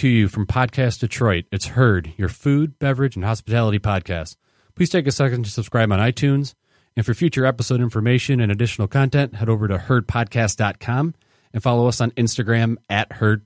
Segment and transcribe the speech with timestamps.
[0.00, 1.44] to you from Podcast Detroit.
[1.52, 4.36] It's Heard, your food, beverage, and hospitality podcast.
[4.74, 6.54] Please take a second to subscribe on iTunes.
[6.96, 11.14] And for future episode information and additional content, head over to herdpodcast.com
[11.52, 13.44] and follow us on Instagram at Herd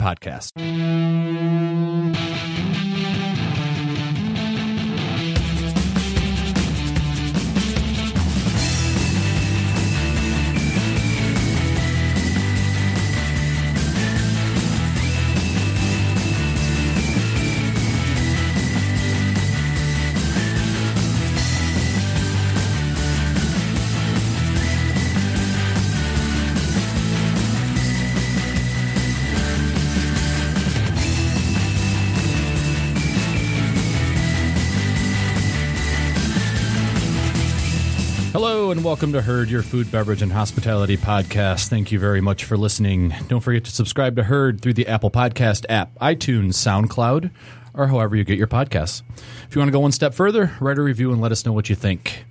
[38.85, 41.69] and welcome to Herd, your food, beverage, and hospitality podcast.
[41.69, 43.15] Thank you very much for listening.
[43.29, 47.31] Don't forget to subscribe to Herd through the Apple Podcast app, iTunes, SoundCloud,
[47.73, 49.03] or however you get your podcasts.
[49.49, 51.53] If you want to go one step further, write a review and let us know
[51.55, 52.27] what you think.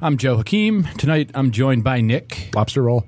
[0.00, 0.84] I'm Joe Hakeem.
[0.96, 3.04] Tonight I'm joined by Nick, Lobster roll.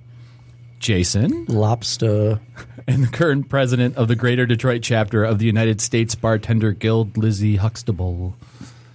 [0.79, 2.39] Jason, Lobster.
[2.87, 7.17] and the current president of the Greater Detroit chapter of the United States Bartender Guild,
[7.17, 8.37] Lizzie Huxtable.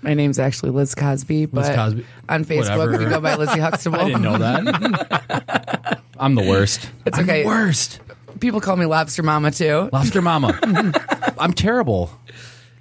[0.02, 2.06] My name's actually Liz Cosby, but Cosby.
[2.30, 2.98] on Facebook Whatever.
[3.04, 4.00] we go by Lizzie Huxtable.
[4.00, 6.00] I didn't know that.
[6.20, 6.90] I'm the worst.
[7.06, 7.42] It's I'm okay.
[7.44, 8.00] the worst.
[8.40, 9.90] People call me Lobster Mama too.
[9.92, 10.58] Lobster Mama.
[11.38, 12.10] I'm terrible.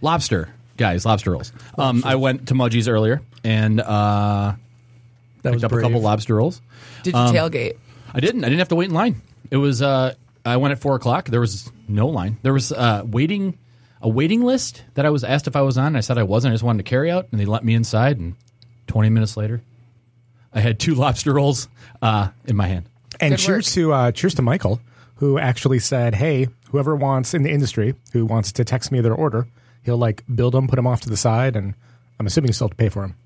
[0.00, 1.52] Lobster, guys, lobster rolls.
[1.76, 4.54] Um, I went to Mudgie's earlier and uh,
[5.42, 6.60] That picked was up a couple lobster rolls.
[7.02, 7.76] Did you Um, tailgate?
[8.14, 8.44] I didn't.
[8.44, 9.20] I didn't have to wait in line.
[9.50, 9.82] It was.
[9.82, 10.14] Uh,
[10.46, 11.26] I went at four o'clock.
[11.28, 12.38] There was no line.
[12.42, 13.58] There was uh, waiting
[14.02, 15.96] a waiting list that I was asked if I was on.
[15.96, 16.52] I said I wasn't.
[16.52, 18.18] I just wanted to carry out, and they let me inside.
[18.18, 18.34] And
[18.86, 19.62] twenty minutes later,
[20.52, 21.68] I had two lobster rolls
[22.02, 22.86] uh, in my hand.
[23.20, 24.80] And Good cheers to uh, cheers to Michael,
[25.16, 29.14] who actually said, "Hey, whoever wants in the industry who wants to text me their
[29.14, 29.46] order,
[29.82, 31.74] he'll like build them, put them off to the side, and
[32.20, 33.16] I'm assuming you still have to pay for them."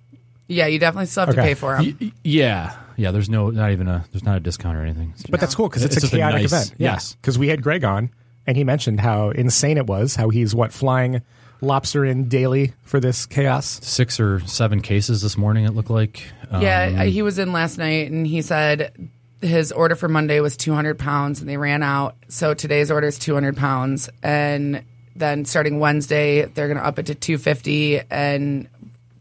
[0.48, 1.84] Yeah, you definitely still have to pay for them.
[1.86, 3.10] Y- y- yeah, yeah.
[3.10, 4.04] There's no, not even a.
[4.12, 5.14] There's not a discount or anything.
[5.30, 6.74] But that's cool because it's, It's a just a chaotic nice- event.
[6.78, 7.14] yes.
[7.14, 8.10] because we had Greg on,
[8.46, 10.16] and he mentioned how insane it was.
[10.16, 11.22] How he's what flying
[11.60, 13.78] lobster in daily for this chaos.
[13.82, 15.64] Six or seven cases this morning.
[15.64, 16.24] It looked like.
[16.50, 18.92] Um, yeah, I- he was in last night and he said
[19.40, 22.16] his order for Monday was 200 pounds and they ran out.
[22.28, 24.08] So today's order is 200 pounds.
[24.22, 24.82] And
[25.16, 28.68] then starting Wednesday, they're going to up it to 250 and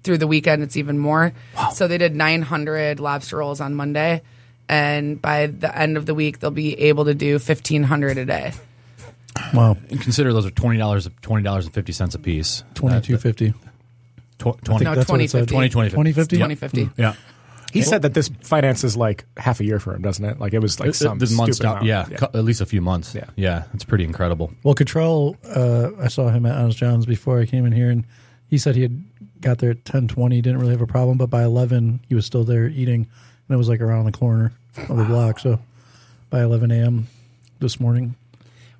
[0.03, 1.32] through the weekend, it's even more.
[1.56, 1.70] Wow.
[1.72, 4.22] So they did 900 lobster rolls on Monday.
[4.68, 8.53] And by the end of the week, they'll be able to do 1,500 a day.
[9.53, 9.78] Wow.
[9.90, 11.09] And consider those are twenty dollars.
[11.22, 12.64] Twenty dollars and fifty cents a piece.
[12.74, 13.53] Twenty two fifty.
[14.38, 14.84] Twenty.
[14.86, 15.47] No, That's what it said.
[15.47, 15.52] 2050.
[15.52, 16.36] 20, 20, 2050?
[16.36, 16.90] 2050.
[17.02, 17.14] Yeah.
[17.72, 20.40] He said that this finances like half a year for him, doesn't it?
[20.40, 22.12] Like it was like It- some the months down, amount.
[22.12, 23.16] yeah, at least a few months.
[23.16, 23.25] Yeah.
[23.38, 24.52] yeah, it's pretty incredible.
[24.64, 28.03] Well, Cottrell, uh, I saw him at Honest John's before I came in here, and
[28.50, 29.02] he said he had
[29.40, 32.25] got there at ten twenty, didn't really have a problem, but by eleven he was
[32.25, 33.08] still there eating,
[33.47, 34.52] and it was like around the corner
[34.90, 35.40] of the block.
[35.40, 35.58] So
[36.30, 37.08] by eleven a.m.
[37.59, 38.16] this morning,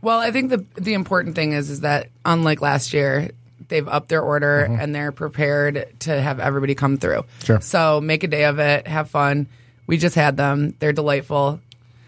[0.02, 3.32] Well, I think the the important thing is is that unlike last year,
[3.68, 4.80] they've upped their order mm-hmm.
[4.80, 7.24] and they're prepared to have everybody come through.
[7.44, 7.62] Sure.
[7.62, 9.48] So make a day of it, have fun.
[9.88, 11.60] We just had them; they're delightful.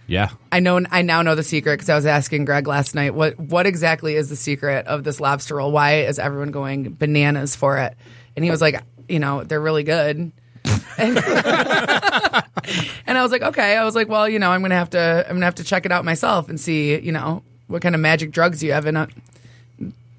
[0.08, 0.82] Yeah, I know.
[0.92, 3.14] I now know the secret because I was asking Greg last night.
[3.14, 5.72] What what exactly is the secret of this lobster roll?
[5.72, 7.96] Why is everyone going bananas for it?
[8.36, 10.18] And he was like, you know, they're really good.
[10.18, 10.34] and,
[10.98, 11.18] and
[13.18, 13.78] I was like, okay.
[13.78, 15.26] I was like, well, you know, I'm gonna have to.
[15.28, 18.02] I'm gonna have to check it out myself and see, you know, what kind of
[18.02, 19.10] magic drugs you have in it.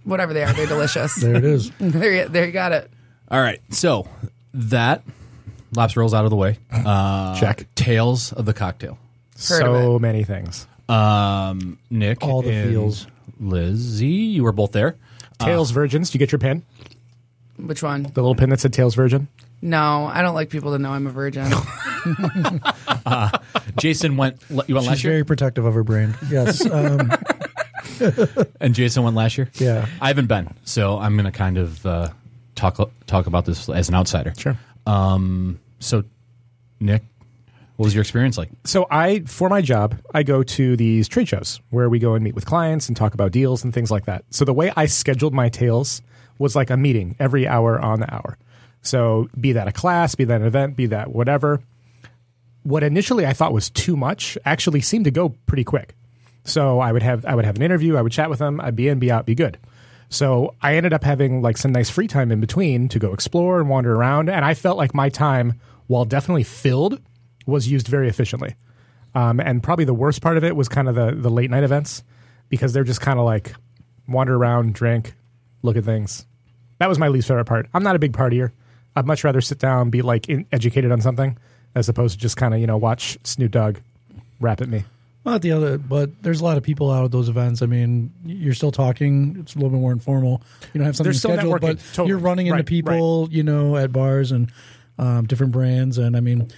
[0.05, 1.15] Whatever they are, they're delicious.
[1.22, 1.71] there it is.
[1.78, 2.91] there, you, there you got it.
[3.31, 4.06] All right, so
[4.53, 5.03] that
[5.75, 6.59] lobster rolls out of the way.
[6.71, 7.66] Uh, Check.
[7.75, 8.99] Tales of the cocktail.
[9.49, 10.66] Heard so many things.
[10.88, 13.06] Um, Nick, All the and feels.
[13.41, 14.97] Lizzie, you were both there.
[15.38, 16.11] Tales Virgins.
[16.11, 16.62] Do you get your pin?
[17.56, 18.03] Which one?
[18.05, 19.28] The little pin that said Tales Virgin.
[19.62, 21.50] No, I don't like people to know I'm a virgin.
[23.76, 24.41] Jason went.
[24.48, 26.16] You went She's last year, very protective of her brand.
[26.31, 26.65] Yes.
[26.70, 27.12] Um,
[28.60, 29.50] and Jason went last year.
[29.54, 29.87] yeah.
[30.00, 32.08] I haven't been, so I'm going to kind of uh,
[32.55, 34.32] talk talk about this as an outsider.
[34.37, 34.58] Sure.
[34.87, 36.05] Um, so,
[36.81, 37.02] Nick,
[37.76, 38.50] what was your experience like?
[38.64, 42.25] So I, for my job, I go to these trade shows where we go and
[42.25, 44.25] meet with clients and talk about deals and things like that.
[44.31, 46.02] So the way I scheduled my tales
[46.38, 48.38] was like a meeting every hour on the hour.
[48.82, 51.62] So be that a class, be that an event, be that whatever.
[52.64, 55.94] What initially I thought was too much actually seemed to go pretty quick.
[56.44, 58.76] So I would have I would have an interview, I would chat with them, I'd
[58.76, 59.58] be in, be out, be good.
[60.11, 63.61] So I ended up having like some nice free time in between to go explore
[63.61, 67.00] and wander around, and I felt like my time, while definitely filled,
[67.46, 68.55] was used very efficiently.
[69.14, 71.64] Um, and probably the worst part of it was kind of the the late night
[71.64, 72.02] events
[72.49, 73.55] because they're just kind of like
[74.06, 75.14] wander around, drink,
[75.62, 76.26] look at things.
[76.78, 77.69] That was my least favorite part.
[77.72, 78.52] I'm not a big partier.
[78.96, 81.38] I'd much rather sit down, be like in, educated on something,
[81.75, 83.79] as opposed to just kind of you know watch Snoop Dogg
[84.41, 84.85] rap at me.
[85.25, 87.62] Well, the other, but there's a lot of people out at those events.
[87.62, 89.38] I mean, you're still talking.
[89.41, 90.43] It's a little bit more informal.
[90.75, 92.09] You don't have something scheduled, but totally.
[92.09, 94.53] you're running into Right, people, you know, at bars and
[94.99, 95.97] um, different brands.
[95.97, 96.50] And I mean,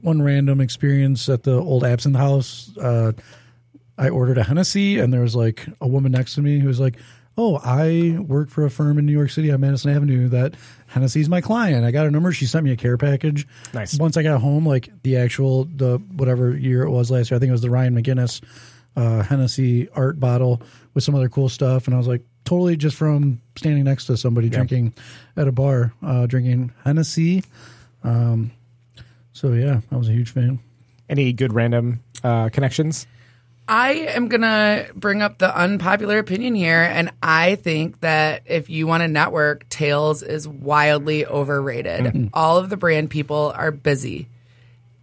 [0.00, 2.74] one random experience at the old Absinthe House.
[2.78, 3.12] Uh,
[3.98, 6.80] I ordered a Hennessy, and there was like a woman next to me who was
[6.80, 6.96] like,
[7.36, 10.54] "Oh, I work for a firm in New York City on Madison Avenue that
[10.88, 11.84] Hennessy's my client.
[11.84, 12.32] I got her number.
[12.32, 13.46] She sent me a care package.
[13.74, 13.98] Nice.
[13.98, 17.40] Once I got home, like the actual the whatever year it was last year, I
[17.40, 18.42] think it was the Ryan McGinness
[18.96, 20.62] uh, Hennessy art bottle
[20.94, 24.16] with some other cool stuff, and I was like totally just from standing next to
[24.16, 24.94] somebody drinking
[25.36, 27.44] at a bar, uh, drinking Hennessy.
[28.04, 28.52] Um,
[29.32, 30.60] so yeah, I was a huge fan.
[31.08, 33.06] Any good random uh, connections?
[33.68, 36.82] I am going to bring up the unpopular opinion here.
[36.82, 42.04] And I think that if you want to network, Tales is wildly overrated.
[42.04, 42.26] Mm-hmm.
[42.32, 44.28] All of the brand people are busy.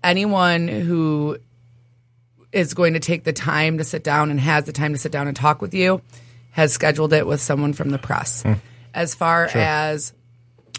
[0.03, 1.37] Anyone who
[2.51, 5.11] is going to take the time to sit down and has the time to sit
[5.11, 6.01] down and talk with you
[6.51, 8.43] has scheduled it with someone from the press.
[8.43, 8.53] Hmm.
[8.93, 10.13] As far as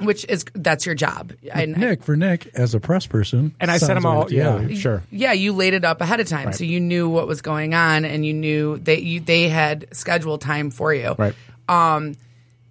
[0.03, 1.33] which is that's your job.
[1.53, 4.19] And Nick, for Nick, as a press person, And I sent sounds them all.
[4.23, 4.35] like it's.
[4.35, 5.03] Yeah, sure.
[5.11, 8.05] yeah, you laid it up ahead of time, so you knew what was going on,
[8.05, 11.15] and you knew that you they had scheduled time for you.
[11.17, 11.35] Right.
[11.69, 12.15] Um,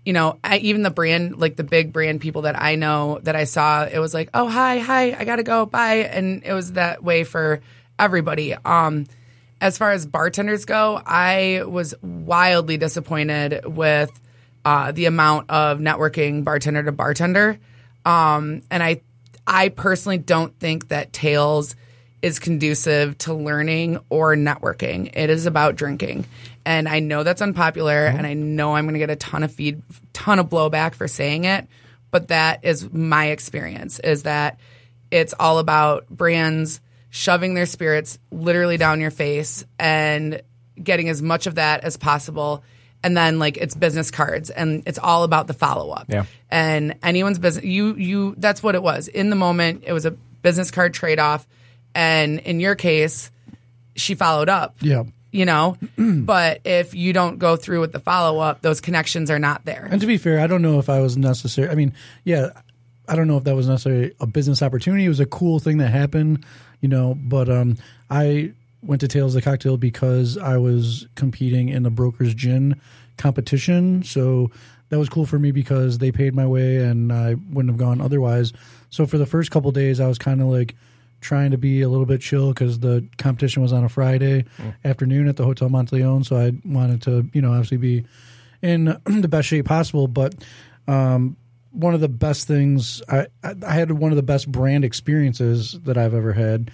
[0.06, 3.38] You know, I, even the brand, like the big brand people that I know that
[3.38, 6.74] I saw, it was like, oh hi, hi, I gotta go, bye, and it was
[6.74, 7.62] that way for
[7.98, 8.54] everybody.
[8.54, 9.06] Um,
[9.62, 14.12] as far as bartenders go, I was wildly disappointed with
[14.66, 17.60] uh, the amount of networking bartender to bartender.
[18.06, 19.02] Um, and I,
[19.46, 21.76] I personally don't think that Tales
[22.22, 25.12] is conducive to learning or networking.
[25.14, 26.26] It is about drinking.
[26.66, 29.52] And I know that's unpopular and I know I'm going to get a ton of
[29.52, 29.82] feed,
[30.14, 31.68] ton of blowback for saying it,
[32.12, 34.58] but that is my experience is that
[35.12, 36.80] it's all about brands
[37.10, 40.42] shoving their spirits literally down your face and
[40.82, 42.64] getting as much of that as possible
[43.04, 46.26] and then like it's business cards and it's all about the follow up Yeah.
[46.50, 50.12] and anyone's business you you that's what it was in the moment it was a
[50.12, 51.46] business card trade off
[51.96, 53.30] and in your case
[53.96, 55.04] she followed up Yeah.
[55.32, 59.40] you know but if you don't go through with the follow up those connections are
[59.40, 61.70] not there And to be fair, I don't know if I was necessary.
[61.70, 62.50] I mean, yeah,
[63.08, 65.06] I don't know if that was necessarily a business opportunity.
[65.06, 66.46] It was a cool thing that happened,
[66.80, 67.16] you know.
[67.20, 67.78] But um,
[68.10, 68.54] I
[68.84, 72.80] went to Tales of the Cocktail because I was competing in the Brokers Gin
[73.18, 74.04] competition.
[74.04, 74.52] So
[74.90, 78.02] that was cool for me because they paid my way and I wouldn't have gone
[78.02, 78.54] otherwise.
[78.90, 80.76] So for the first couple days, I was kind of like
[81.22, 84.46] trying to be a little bit chill because the competition was on a Friday
[84.84, 86.26] afternoon at the Hotel Monteleone.
[86.26, 88.06] So I wanted to, you know, obviously be
[88.62, 90.08] in the best shape possible.
[90.08, 90.36] But
[90.88, 91.38] um,
[91.72, 95.80] one of the best things I, I I had one of the best brand experiences
[95.84, 96.72] that I've ever had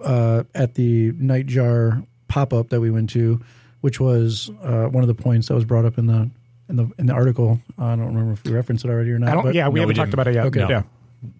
[0.00, 3.40] uh, at the Nightjar pop up that we went to,
[3.80, 6.30] which was uh, one of the points that was brought up in the
[6.68, 7.60] in the in the article.
[7.78, 9.30] I don't remember if we referenced it already or not.
[9.30, 9.44] I don't.
[9.44, 10.14] but- yeah, we No, we haven't talked didn't.
[10.14, 10.46] about it yet.
[10.46, 10.66] Okay.
[10.72, 10.82] Yeah.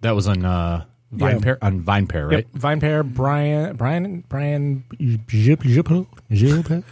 [0.01, 1.41] That was on uh, Vine Yeah.
[1.43, 2.47] Pair on Vine Pair, right?
[2.51, 2.61] Yep.
[2.61, 4.83] Vine Pair, Brian, Brian, Brian,
[5.27, 5.87] Jip, Jip,
[6.31, 6.83] Jip,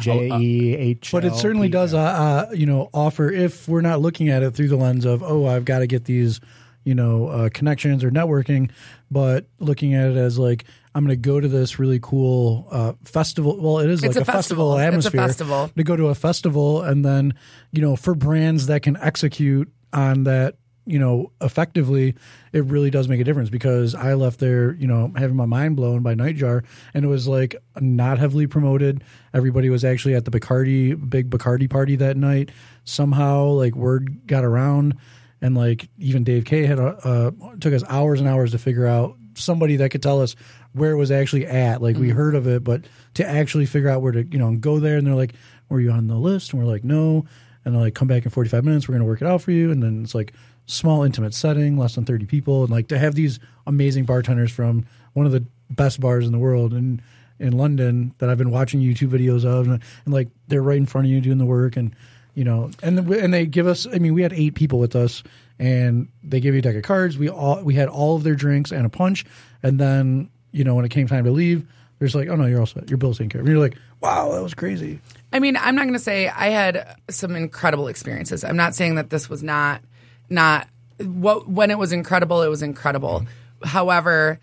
[0.00, 1.10] J E H.
[1.12, 4.52] But it certainly does, uh, uh, you know, offer if we're not looking at it
[4.52, 6.40] through the lens of oh, I've got to get these,
[6.84, 8.70] you know, uh, connections or networking,
[9.10, 12.94] but looking at it as like I'm going to go to this really cool uh,
[13.04, 13.56] festival.
[13.60, 14.78] Well, it is It's like a a, festival, festival.
[14.78, 15.20] It's a atmosphere.
[15.20, 15.70] festival.
[15.76, 17.34] to go to a festival and then
[17.72, 20.56] you know for brands that can execute on that
[20.86, 22.14] you know effectively
[22.52, 25.76] it really does make a difference because i left there you know having my mind
[25.76, 30.30] blown by nightjar and it was like not heavily promoted everybody was actually at the
[30.30, 32.50] bacardi big bacardi party that night
[32.84, 34.96] somehow like word got around
[35.40, 37.30] and like even dave k had uh,
[37.60, 40.36] took us hours and hours to figure out somebody that could tell us
[40.72, 41.82] where it was actually at.
[41.82, 44.78] Like we heard of it but to actually figure out where to you know go
[44.78, 45.34] there and they're like
[45.68, 46.52] were you on the list?
[46.52, 47.26] And we're like no.
[47.64, 48.88] And they're like come back in 45 minutes.
[48.88, 49.70] We're going to work it out for you.
[49.70, 50.32] And then it's like
[50.66, 54.86] small intimate setting less than 30 people and like to have these amazing bartenders from
[55.14, 57.02] one of the best bars in the world and
[57.40, 60.86] in london that i've been watching youtube videos of and, and like they're right in
[60.86, 61.96] front of you doing the work and
[62.40, 64.96] you know and the, and they give us i mean we had eight people with
[64.96, 65.22] us
[65.58, 68.34] and they give you a deck of cards we all we had all of their
[68.34, 69.26] drinks and a punch
[69.62, 71.66] and then you know when it came time to leave
[71.98, 73.62] they're just like oh no you're all set your bill's taken care of and you're
[73.62, 74.98] like wow that was crazy
[75.32, 78.44] I mean, I'm not going to say I had some incredible experiences.
[78.44, 79.82] I'm not saying that this was not
[80.28, 80.68] not
[80.98, 83.26] what when it was incredible, it was incredible.
[83.64, 84.40] However,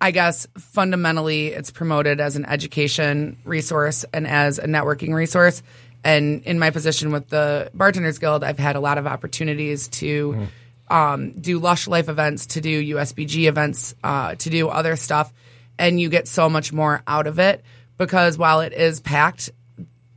[0.00, 5.62] I guess fundamentally it's promoted as an education resource and as a networking resource.
[6.04, 10.48] And in my position with the Bartenders Guild, I've had a lot of opportunities to
[10.90, 15.32] um, do Lush Life events, to do USBG events, uh, to do other stuff.
[15.78, 17.64] And you get so much more out of it
[17.98, 19.50] because while it is packed,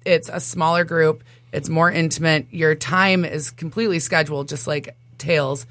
[0.06, 2.48] it's a smaller group, it's more intimate.
[2.52, 5.66] Your time is completely scheduled, just like Tales,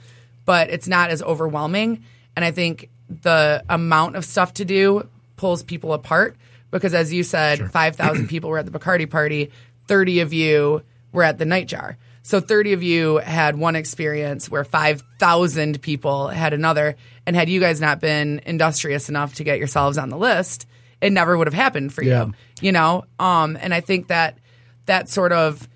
[0.45, 2.05] but it's not as overwhelming.
[2.35, 6.37] And I think the amount of stuff to do pulls people apart
[6.71, 9.51] because, as you said, 5,000 people were at the Bacardi party,
[9.89, 11.97] 30 of you were at the Nightjar.
[12.23, 16.97] So 30 of you had one experience where 5,000 people had another.
[17.27, 20.67] And had you guys not been industrious enough to get yourselves on the list,
[21.03, 22.27] it never would have happened for Yeah.
[22.27, 22.33] you.
[22.63, 23.05] You know?
[23.19, 24.39] Um, and I think that
[24.87, 25.69] that sort of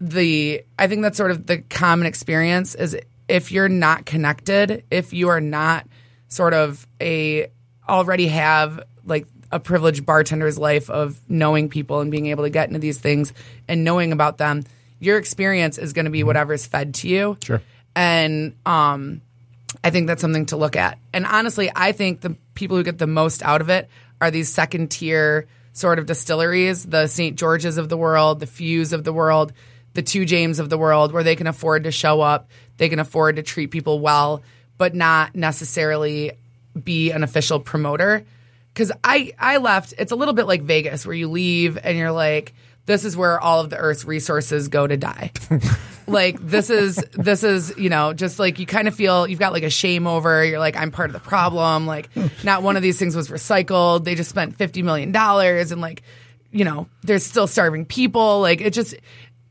[0.00, 2.96] the I think that's sort of the common experience is
[3.28, 5.86] if you're not connected, if you are not
[6.28, 7.48] sort of a
[7.88, 12.68] already have like a privileged bartender's life of knowing people and being able to get
[12.68, 13.32] into these things
[13.68, 14.64] and knowing about them,
[14.98, 17.36] your experience is going to be whatever's fed to you.
[17.44, 17.62] Sure.
[17.94, 19.20] And um
[19.84, 20.98] I think that's something to look at.
[21.12, 23.88] And honestly, I think the people who get the most out of it
[24.20, 27.38] are these second tier sort of distilleries, the St.
[27.38, 29.52] George's of the world, the FEW's of the world,
[29.94, 32.98] the Two James of the world, where they can afford to show up, they can
[32.98, 34.42] afford to treat people well,
[34.78, 36.32] but not necessarily
[36.82, 38.24] be an official promoter.
[38.72, 42.12] Because I, I left, it's a little bit like Vegas, where you leave and you're
[42.12, 42.54] like,
[42.86, 45.30] this is where all of the Earth's resources go to die.
[46.06, 49.52] like this is this is you know just like you kind of feel you've got
[49.52, 52.08] like a shame over you're like i'm part of the problem like
[52.44, 56.02] not one of these things was recycled they just spent 50 million dollars and like
[56.50, 58.94] you know there's still starving people like it just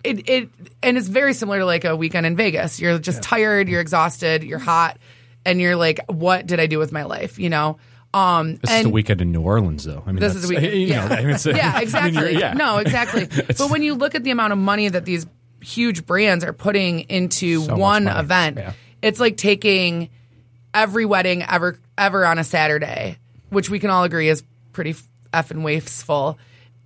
[0.04, 0.50] it it
[0.84, 2.80] and it's very similar to like a weekend in vegas.
[2.80, 4.98] You're just tired you're exhausted you're hot
[5.46, 7.78] and you're like what did i do with my life you know
[8.14, 10.04] um This and is the weekend in New Orleans, though.
[10.06, 10.74] I mean, this is a weekend.
[10.74, 11.06] You yeah.
[11.06, 12.38] I mean, yeah, I mean, exactly.
[12.38, 12.54] yeah.
[12.54, 13.26] No, exactly.
[13.48, 15.26] but when you look at the amount of money that these
[15.62, 18.74] huge brands are putting into So one event, Yeah.
[19.02, 20.10] it's like taking
[20.74, 23.18] every wedding ever ever on a Saturday,
[23.50, 24.96] which we can all agree is pretty
[25.34, 26.38] effing wasteful,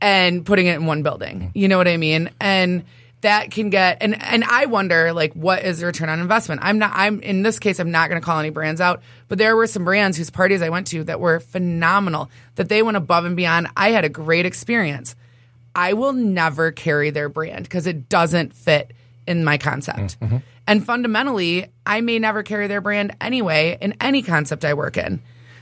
[0.02, 1.52] and putting it in one building.
[1.56, 2.30] You know what I mean?
[2.40, 2.84] And
[3.26, 6.62] that can get and and I wonder like what is the return on investment?
[6.64, 9.40] I'm not I'm in this case I'm not going to call any brands out, but
[9.40, 12.98] there were some brands whose parties I went to that were phenomenal that they went
[12.98, 13.68] above and beyond.
[13.76, 15.16] I had a great experience.
[15.76, 18.94] I will never carry their brand because it doesn't fit
[19.28, 20.20] in my concept.
[20.20, 20.38] Mm-hmm, mm-hmm.
[20.68, 25.22] And fundamentally, I may never carry their brand anyway in any concept I work in.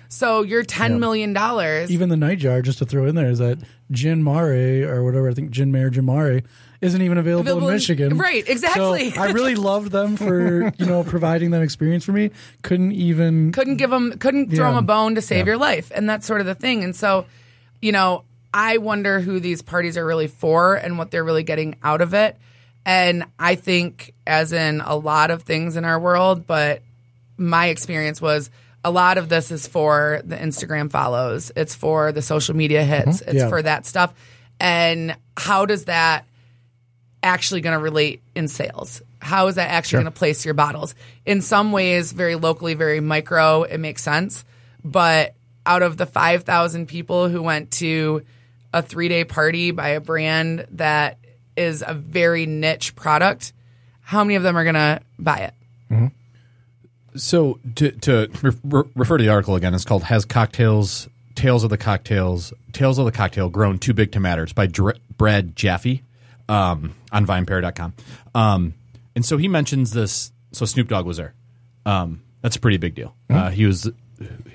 [0.10, 3.40] So your ten million dollars Even the night jar, just to throw in there, is
[3.40, 3.58] that
[3.90, 5.30] Gin Mare or whatever.
[5.30, 6.44] I think Gin Mare Gin Mare
[6.84, 8.18] isn't even available, Available in in- Michigan.
[8.18, 9.12] right, exactly.
[9.12, 12.30] So I really loved them for you know providing that experience for me.
[12.62, 14.72] Couldn't even couldn't give them couldn't throw Yeah.
[14.76, 17.26] them a bone to save your life and that's sort of the thing and so
[17.82, 18.24] you know
[18.54, 22.14] i wonder who these parties are really for and what they're really getting out of
[22.14, 22.38] it
[22.86, 26.82] and i think as in a lot of things in our world but
[27.38, 28.50] my experience was
[28.86, 33.22] a lot of this is for the instagram follows it's for the social media hits
[33.22, 33.32] uh-huh.
[33.32, 33.50] it's Yeah.
[33.50, 34.14] for that stuff
[34.60, 36.26] and how does that
[37.24, 39.02] actually going to relate in sales?
[39.20, 40.94] How is that actually going to place your bottles?
[41.26, 44.44] In some ways, very locally, very micro, it makes sense.
[44.84, 45.34] But
[45.66, 48.24] out of the 5,000 people who went to
[48.74, 51.18] a three day party by a brand that
[51.56, 53.54] is a very niche product,
[54.02, 55.54] how many of them are going to buy it?
[55.90, 56.08] Mm-hmm.
[57.16, 61.64] So to to re- re- refer to the article again, it's called "Has Cocktails Tales
[61.64, 64.98] of the Cocktails Tales of the Cocktail Grown Too Big to Matter?" It's by Dr-
[65.16, 66.02] Brad Japhe
[66.50, 67.94] um, on VinePair.com.
[68.36, 68.74] Um,
[69.16, 70.32] and so he mentions this.
[70.52, 71.34] So Snoop Dogg was there.
[71.86, 73.16] Um, that's a pretty big deal.
[73.30, 73.90] Uh, he was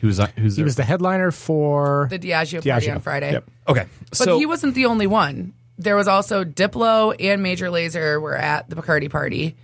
[0.01, 3.33] he was uh, who's He was the headliner for The Diageo, party on Friday.
[3.33, 3.45] Yep.
[3.69, 3.87] okay.
[4.09, 5.53] But so he wasn't the only one.
[5.79, 9.57] There was also Diplo and Major Lazer were at the Bacardi party.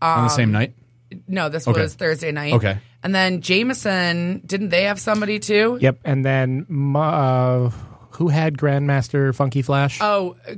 [0.00, 0.74] on the same night.
[1.28, 1.80] No, this Okay.
[1.82, 2.54] was Thursday night.
[2.54, 2.78] Okay.
[3.02, 5.78] And then Jameson, didn't they have somebody too?
[5.80, 7.70] Yep, and then uh,
[8.12, 9.98] who had Grandmaster Funky Flash?
[10.00, 10.54] Oh, uh,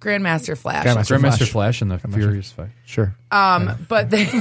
[0.00, 0.84] Grandmaster Flash.
[0.86, 1.50] Grandmaster Grandmaster Flash.
[1.50, 2.70] Flash and the Furious Five.
[2.86, 3.14] Sure.
[3.30, 4.28] Um, but they.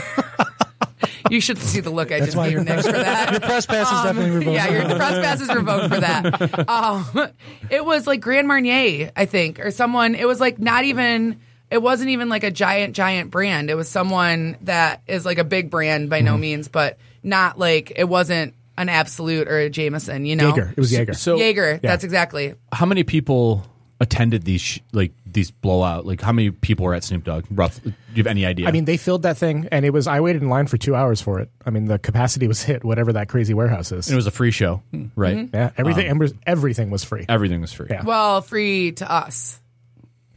[1.30, 3.32] you should see the look I just gave your Nick for that.
[3.32, 4.48] your press pass is definitely revoked.
[4.48, 6.70] Um, Yeah, your press pass is revoked for that.
[6.70, 7.30] Um,
[7.70, 10.16] it was like Grand Marnier, I think, or someone.
[10.16, 11.40] It was like not even.
[11.72, 13.70] It wasn't even like a giant, giant brand.
[13.70, 16.42] It was someone that is like a big brand by no Mm-hmm.
[16.42, 20.26] means, but not like it wasn't an Absolut or a Jameson.
[20.26, 20.74] You know, Jaeger.
[20.76, 21.14] It was Jaeger.
[21.14, 21.78] So Jaeger.
[21.78, 22.56] That's exactly.
[22.74, 23.64] how many people
[24.00, 26.06] attended these sh- like these blowout?
[26.06, 27.46] Like how many people were at Snoop Dogg?
[27.52, 27.82] Rough.
[27.84, 28.68] Do you have any idea?
[28.68, 30.08] I mean, they filled that thing, and it was.
[30.08, 31.50] I waited in line for two hours for it.
[31.66, 34.08] I mean, the capacity was hit, whatever that crazy warehouse is.
[34.08, 34.82] And it was a free show,
[35.16, 35.38] right?
[35.38, 35.56] Mm-hmm.
[35.56, 36.08] yeah, everything.
[36.08, 37.26] every- everything was free.
[37.30, 37.88] Everything was free.
[37.90, 38.04] Yeah.
[38.04, 39.60] Well, free to us.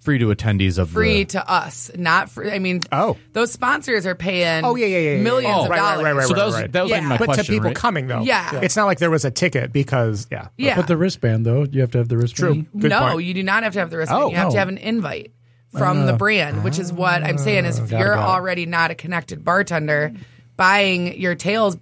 [0.02, 1.30] Free to attendees of Free the.
[1.30, 2.50] to us, not free.
[2.50, 3.16] I mean, Oh.
[3.34, 4.64] those sponsors are paying.
[4.64, 5.22] Oh yeah, yeah, yeah, yeah.
[5.22, 6.02] millions oh, of right, dollars.
[6.04, 6.72] Right, right, right, so that was right.
[6.72, 7.00] that was Yeah.
[7.02, 7.44] my but question.
[7.44, 7.76] to people right?
[7.76, 8.60] coming though, Yeah.
[8.62, 10.74] it's not like there was a ticket because yeah, Yeah.
[10.74, 12.66] But the wristband, though, you have to have the wristband.
[12.72, 12.80] True.
[12.80, 13.24] Good no, point.
[13.26, 14.22] you do not have to have the wristband.
[14.24, 14.30] Oh.
[14.30, 14.58] you have to Oh.
[14.58, 15.30] have an invite
[15.70, 18.90] from the uh, brand, which is what I'm saying is uh, if you're already not
[18.90, 20.12] a connected bartender,
[20.56, 21.76] buying your tales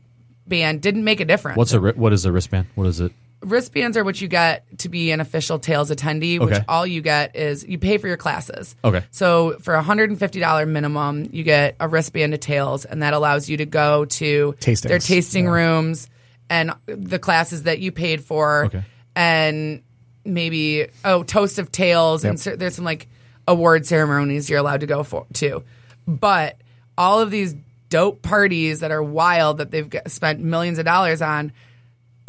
[0.46, 1.56] band didn't make a difference.
[1.56, 2.66] What's a what is a wristband?
[2.74, 3.12] What is it?
[3.42, 6.64] Wristbands are what you get to be an official tales attendee, which Okay.
[6.68, 8.76] all you get is you pay for your classes.
[8.84, 9.02] Okay.
[9.12, 13.02] So for a hundred and fifty dollar minimum, you get a wristband to tales, and
[13.02, 14.82] that allows you to go to Tastings.
[14.88, 16.08] their tasting rooms
[16.50, 18.82] and the classes that you paid for, Okay.
[19.16, 19.82] and
[20.24, 23.08] maybe oh toast of tales, and cer- there's some like
[23.48, 25.62] award ceremonies you're allowed to go for too.
[26.06, 26.56] But
[26.98, 27.54] all of these
[27.88, 31.52] dope parties that are wild that they've spent millions of dollars on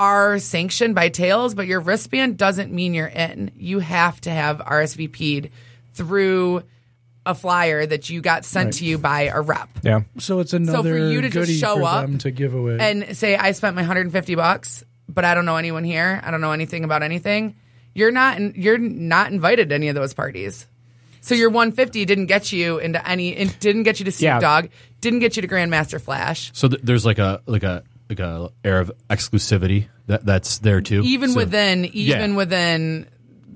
[0.02, 3.52] are sanctioned by Tales, but your wristband doesn't mean you're in.
[3.56, 5.52] You have to have RSVP'd
[5.94, 6.64] through
[7.24, 9.70] a flyer that you got sent to you by a rep.
[9.84, 10.02] yeah.
[10.18, 12.78] So it's another so for you to just show up to give away.
[12.80, 16.20] And say, I spent my 150 bucks, but I don't know anyone here.
[16.24, 17.56] I don't know anything about anything.
[17.94, 20.66] You're not, in, you're not invited to any of those parties.
[21.20, 24.40] So your 150 didn't get you into any, it didn't get you to Snoop Yeah.
[24.40, 26.50] Dogg, didn't get you to Grandmaster Flash.
[26.56, 30.82] So th- there's like a like a like a air of exclusivity that that's there
[30.82, 31.02] too.
[31.04, 32.36] Even So- within, even Yeah.
[32.38, 33.08] within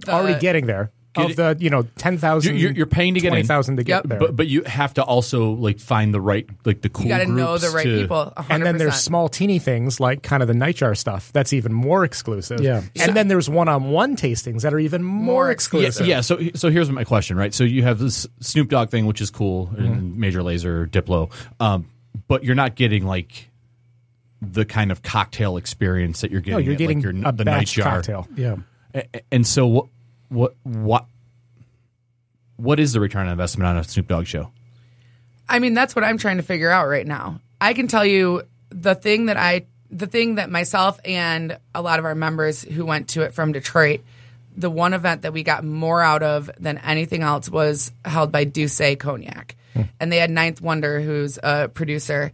[0.05, 2.57] the, Already getting there Get of the you know ten thousand.
[2.57, 3.31] You're- you're paying to get in.
[3.31, 4.03] twenty thousand to get Yep.
[4.09, 4.19] there.
[4.19, 7.03] but but you have to also like find the right like the cool.
[7.05, 8.33] You got to know groups the right to- people.
[8.35, 8.45] 100%.
[8.49, 12.03] and then there's small teeny things like kind of the nightjar stuff that's even more
[12.03, 12.59] exclusive.
[12.59, 12.81] Yeah.
[12.99, 16.05] And then there's one-on-one tastings that are even more, More Yeah, exclusive.
[16.07, 16.19] yeah.
[16.21, 17.53] So so here's my question, right?
[17.53, 19.85] So you have this Snoop Dogg thing, which is cool, Mm-hmm.
[19.85, 21.31] and Major Lazer, Diplo,
[21.61, 21.85] um,
[22.27, 23.49] but you're not getting like
[24.53, 26.53] the kind of cocktail experience that you're getting.
[26.53, 27.83] No, you're at, getting like, your, a the batch nightjar.
[27.83, 28.27] cocktail.
[28.35, 28.55] yeah.
[28.93, 29.85] A- a- And so what
[30.29, 31.05] what what
[32.57, 34.51] what is the return on investment on a Snoop Dogg show?
[35.47, 37.41] I mean, that's what I'm trying to figure out right now.
[37.59, 41.99] I can tell you the thing that I, the thing that myself and a lot
[41.99, 44.01] of our members who went to it from Detroit,
[44.57, 48.45] the one event that we got more out of than anything else was held by
[48.45, 49.55] D'ussé Cognac.
[49.73, 49.81] Hmm.
[49.99, 52.31] And they had Ninth Wonder, who's a producer,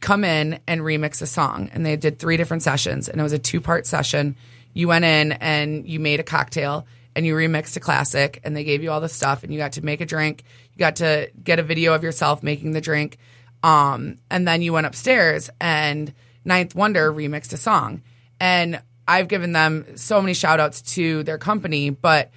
[0.00, 1.70] come in and remix a song.
[1.72, 4.36] And they did three different sessions, and it was a two part session.
[4.74, 8.64] You went in and you made a cocktail and you remixed a classic, and they
[8.64, 10.44] gave you all the stuff, and you got to make a drink.
[10.72, 13.18] You got to get a video of yourself making the drink.
[13.62, 16.12] Um, and then you went upstairs, and
[16.44, 18.02] Ninth Wonder remixed a song.
[18.40, 22.30] And I've given them so many shout outs to their company, but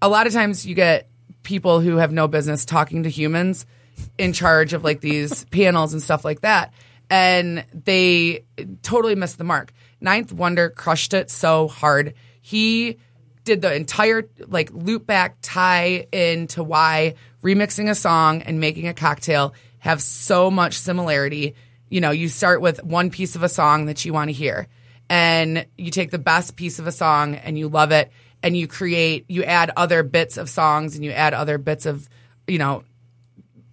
[0.00, 1.08] a lot of times you get
[1.42, 3.66] people who have no business talking to humans
[4.18, 6.72] in charge of like these panels and stuff like that.
[7.10, 8.44] And they
[8.82, 9.72] totally missed the mark.
[10.00, 12.14] Ninth Wonder crushed it so hard.
[12.40, 12.98] He
[13.44, 18.94] did the entire like loop back tie into why remixing a song and making a
[18.94, 21.54] cocktail have so much similarity.
[21.88, 24.68] You know, you start with one piece of a song that you want to hear
[25.12, 28.10] and you take the best piece of a song and you love it
[28.42, 32.08] and you create you add other bits of songs and you add other bits of
[32.46, 32.82] you know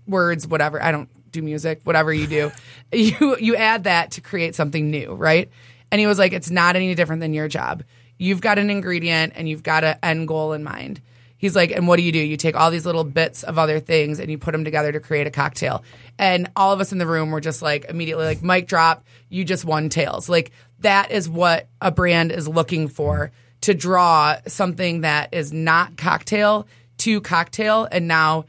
[0.09, 0.81] words whatever.
[0.81, 2.51] I don't do music whatever you do.
[2.91, 5.47] You you add that to create something new right?
[5.91, 7.83] And he was like it's not any different than your job.
[8.17, 11.01] You've got an ingredient and you've got an end goal in mind.
[11.37, 12.17] He's like and what do you do?
[12.17, 14.99] You take all these little bits of other things and you put them together to
[14.99, 15.83] create a cocktail.
[16.17, 19.45] And all of us in the room were just like immediately like mic drop you
[19.45, 20.27] just won tales.
[20.27, 25.95] Like that is what a brand is looking for to draw something that is not
[25.95, 26.67] cocktail
[26.97, 28.45] to cocktail and now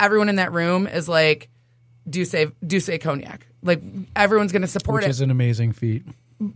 [0.00, 1.48] everyone in that room is like
[2.08, 3.82] D'ussé do say cognac like
[4.16, 5.06] everyone's going to support it.
[5.06, 6.04] Which it is an amazing feat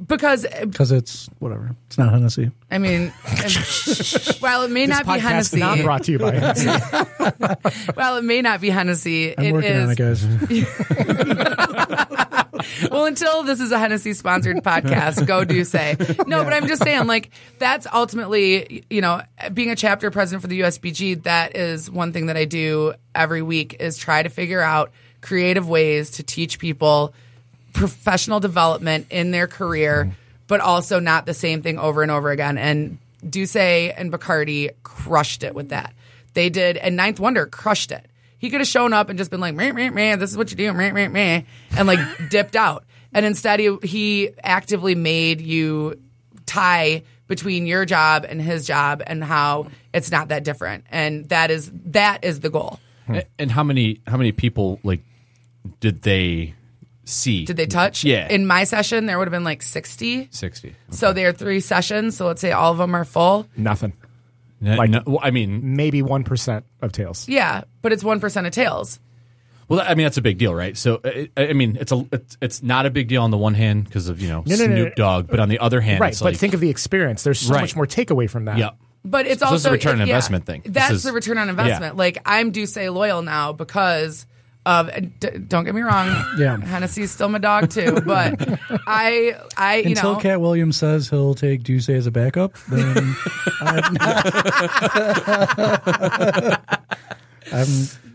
[0.07, 1.77] because because it's whatever.
[1.87, 2.51] It's not Hennessy.
[2.71, 3.11] i mean
[4.41, 6.71] while it may not be Podcast hennessy not brought to you by Hennessy.
[7.95, 12.35] while it may not be hennessy I'm it working on it, is guys.
[12.91, 16.27] well until this is a hennessy sponsored podcast go D'ussé.
[16.27, 19.23] No but i'm just saying like that's ultimately you know
[19.53, 23.43] being a chapter president for the usbg that is one thing that i do every
[23.43, 27.15] week is try to figure out creative ways to teach people
[27.73, 30.15] professional development in their career
[30.47, 32.59] but also not the same thing over and over again.
[32.59, 32.99] And
[33.29, 35.95] D'ussé and Bacardi crushed it with that.
[36.35, 38.07] They did and ninth wonder crushed it
[38.45, 40.51] he could have shown up and just been like, meh, meh, meh, this is what
[40.51, 41.43] you do, meh, meh, meh,
[41.79, 42.85] and like dipped out.
[43.15, 45.99] And instead, he, he actively made you
[46.45, 50.85] tie between your job and his job and how it's not that different.
[50.91, 52.81] And that is that is the goal.
[53.07, 53.15] Hmm.
[53.15, 55.01] A- And how many how many people like
[55.81, 56.53] did they
[57.05, 57.47] see?
[57.47, 58.05] Did they touch?
[58.05, 58.29] Yeah.
[58.29, 60.29] In my session, there would have been like 60.
[60.33, 60.75] sixty?
[60.91, 62.17] So there are three sessions.
[62.19, 63.47] So let's say all of them are full.
[63.57, 63.95] Nothing.
[64.65, 67.29] Like, no, well, I mean, Maybe 1% of tales.
[67.29, 68.99] Yeah, but it's 1% of tales.
[69.69, 70.77] well, I mean that's a big deal, right?
[70.77, 73.55] So, I, I mean, it's a it's, it's not a big deal on the one
[73.55, 74.91] hand because of you know No, no, Snoop no, no.
[74.97, 76.13] Dogg, but on the other hand, Right.
[76.13, 77.23] it's But like, think of the experience.
[77.25, 77.61] There's so Right.
[77.63, 78.59] much more takeaway from that.
[78.59, 78.71] yeah,
[79.05, 80.63] But it's So also this is a return on yeah, investment thing.
[80.67, 81.97] That's is- the return on investment.
[81.97, 84.27] Like I'm D'ussé loyal now because
[84.67, 86.09] of d- don't get me wrong.
[86.39, 86.57] Yeah.
[86.59, 91.35] Hennessy's still my dog too, but I I you Until know Katt Williams says he'll
[91.35, 93.15] take D'ussé as a backup, then
[93.61, 93.97] I'm,
[97.53, 97.67] I'm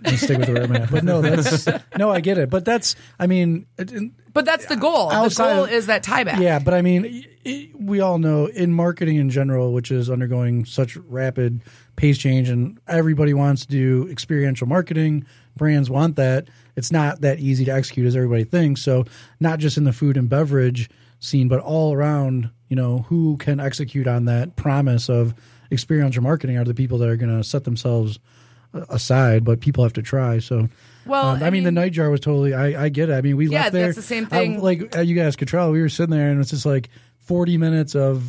[0.03, 0.87] gonna stick with the right man.
[0.91, 2.49] But no, that's no, I get it.
[2.49, 5.09] But that's, I mean, it- but that's the goal.
[5.09, 6.39] The Outside goal of- is that tie back.
[6.39, 6.59] yeah.
[6.59, 10.65] But I mean, i- i- we all know in marketing in general, which is undergoing
[10.65, 11.61] such rapid
[11.99, 15.25] pace change, and everybody wants to do experiential marketing.
[15.57, 16.47] Brands want that.
[16.77, 18.81] It's not that easy to execute as everybody thinks.
[18.81, 19.03] So,
[19.41, 23.59] not just in the food and beverage scene, but all around, you know, who can
[23.59, 25.33] execute on that promise of
[25.71, 28.17] experiential marketing are the people that are going to set themselves
[28.73, 30.39] uh, aside, but people have to try.
[30.39, 30.69] So,
[31.05, 32.53] Well, um, I, I mean, the mean- nightjar was totally.
[32.53, 33.13] I, I get it.
[33.13, 33.85] I mean, we Yeah, left there.
[33.87, 34.61] that's the same I- thing.
[34.61, 37.57] like uh, you guys could tell, we were sitting there, and it's just like forty
[37.57, 38.23] minutes of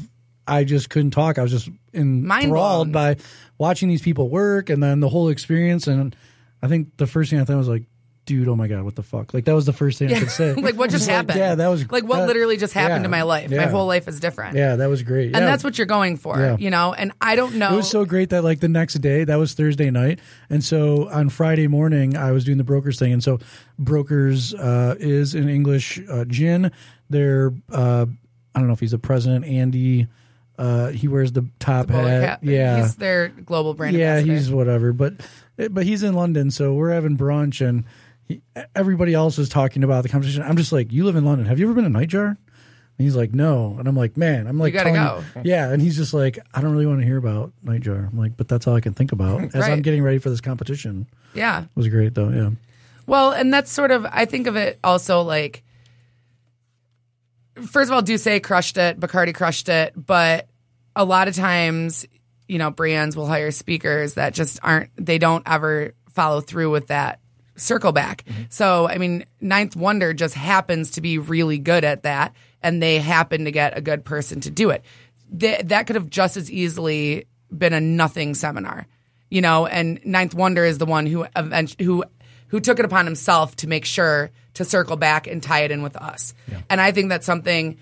[0.51, 1.39] I just couldn't talk.
[1.39, 3.17] I was just enthralled by
[3.59, 5.87] watching these people work, and then the whole experience.
[5.87, 6.15] And
[6.63, 7.85] I think the first thing I thought was like,
[8.27, 9.35] dude, oh my god, what the fuck?
[9.35, 10.53] Like that was the first thing I could say.
[10.57, 11.39] like what just Like, happened?
[11.39, 13.51] yeah, that was like what that- literally just happened yeah, to my life.
[13.51, 14.57] My whole life is different.
[14.57, 15.27] Yeah, that was great.
[15.29, 15.47] And Yeah.
[15.47, 16.57] that's what you're going for, Yeah.
[16.59, 16.93] you know?
[16.93, 17.73] And I don't know.
[17.73, 21.09] It was so great that like the next day, that was Thursday night, and so
[21.09, 23.41] on Friday morning, I was doing the brokers thing, and so
[23.81, 26.71] brokers uh, is an English uh, gin.
[27.09, 28.07] They're uh,
[28.55, 30.07] I don't know if he's the president, Andy.
[30.61, 32.41] Uh, he wears the top Bowler hat.
[32.43, 34.33] Yeah, He's their global brand yeah, ambassador.
[34.35, 35.15] he's whatever, but
[35.71, 37.85] but he's in London, so we're having brunch, and
[38.29, 38.43] he,
[38.77, 40.43] everybody else is talking about the competition.
[40.43, 41.47] I'm just like, you live in London.
[41.47, 42.27] Have you ever been to Nightjar?
[42.29, 42.37] And
[43.07, 45.25] he's like, no, and I'm like, man, I'm like, gotta go.
[45.37, 48.09] you- yeah, and he's just like, I don't really want to hear about Nightjar.
[48.13, 50.43] I'm like, but that's all I can think about as I'm getting ready for this
[50.43, 51.07] competition.
[51.33, 51.63] yeah.
[51.63, 52.29] It was great though.
[52.29, 52.51] Yeah,
[53.07, 55.63] Well, and that's sort of I think of it also like
[57.67, 60.49] first of all, D'ussé crushed it, Bacardi crushed it, but
[60.97, 62.07] a lot of times,
[62.49, 66.89] you know, brands will hire speakers that just aren't they don't ever follow through with
[66.89, 67.21] that
[67.57, 68.25] circle back.
[68.25, 68.43] Mm-hmm.
[68.51, 72.99] So I mean, Ninth Wonder just happens to be really good at that, and they
[72.99, 74.85] happen to get a good person to do it.
[75.39, 77.27] Th- that could have just as easily
[77.57, 78.87] been a nothing seminar,
[79.29, 79.67] you know.
[79.67, 81.27] And Ninth Wonder is the one who
[81.79, 82.05] who
[82.49, 85.83] who took it upon himself to make sure to circle back and tie it in
[85.83, 86.35] with us.
[86.69, 87.79] And I think that's something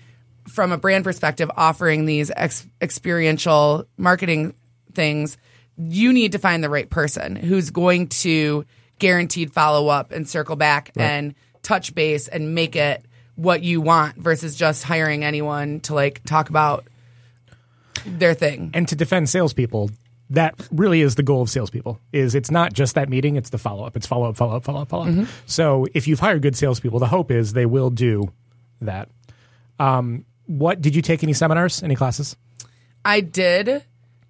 [0.49, 4.53] from a brand perspective, offering these ex- experiential marketing
[4.93, 5.37] things,
[5.77, 8.65] you need to find the right person who's going to
[8.99, 11.33] guaranteed follow up and circle back and
[11.63, 13.03] touch base and make it
[13.35, 16.85] what you want versus just hiring anyone to like talk about
[18.05, 18.71] their thing.
[18.73, 19.91] And to defend salespeople,
[20.31, 21.99] that really is the goal of salespeople.
[22.11, 23.95] Is it's not just that meeting; it's the follow up.
[23.95, 25.09] It's follow up, follow up, follow up, follow up.
[25.09, 25.23] Mm-hmm.
[25.45, 28.31] So if you've hired good salespeople, the hope is they will do
[28.81, 29.09] that.
[29.79, 32.35] Um, what did you take any seminars, any classes?
[33.05, 33.83] I did.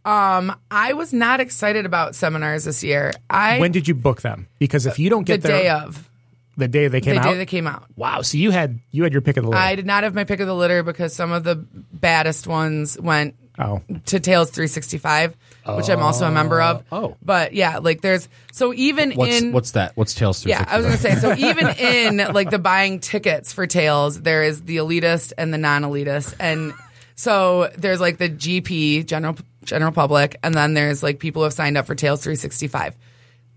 [0.04, 3.14] Um, I was not excited about seminars this year.
[3.30, 4.48] I when did you book them?
[4.60, 6.10] Because if you don't the get there day of
[6.58, 7.86] the day they came the out, the day they came out.
[7.96, 8.22] wow.
[8.22, 9.62] So you had you had your pick of the litter.
[9.62, 13.00] I did not have my pick of the litter because some of the baddest ones
[13.00, 15.36] went oh, to Tales 365,
[15.76, 16.84] which I'm also a member of.
[16.92, 16.98] Oh.
[16.98, 17.18] oh.
[17.22, 19.96] but yeah, like there's so even What's in what's that?
[19.96, 20.52] What's Tales through?
[20.52, 24.44] yeah, I was gonna say so even in like the buying tickets for Tales, there
[24.44, 26.74] is the elitist and the non-elitist, and
[27.16, 31.54] so there's like the GP general general public, and then there's like people who have
[31.54, 32.96] signed up for Tales 365.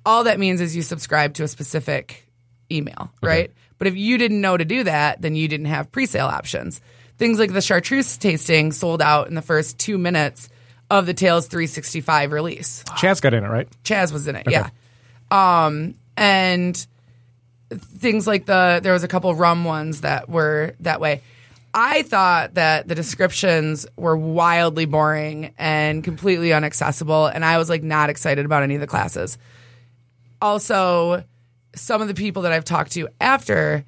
[0.04, 2.26] All that means is you subscribe to a specific
[2.70, 3.52] email, right?
[3.78, 6.80] But if you didn't know to do that, then you didn't have pre-sale options.
[7.22, 10.48] Things like the chartreuse tasting sold out in the first two minutes
[10.90, 12.82] of the Tales 365 release.
[12.96, 13.68] Chad's got in it, right?
[13.84, 14.70] Chaz was in it, yeah.
[15.30, 16.84] Um, and
[17.70, 21.22] things like the there was a couple rum ones that were that way.
[21.72, 27.84] I thought that the descriptions were wildly boring and completely inaccessible, and I was like
[27.84, 29.38] not excited about any of the classes.
[30.40, 31.22] Also,
[31.76, 33.84] some of the people that I've talked to after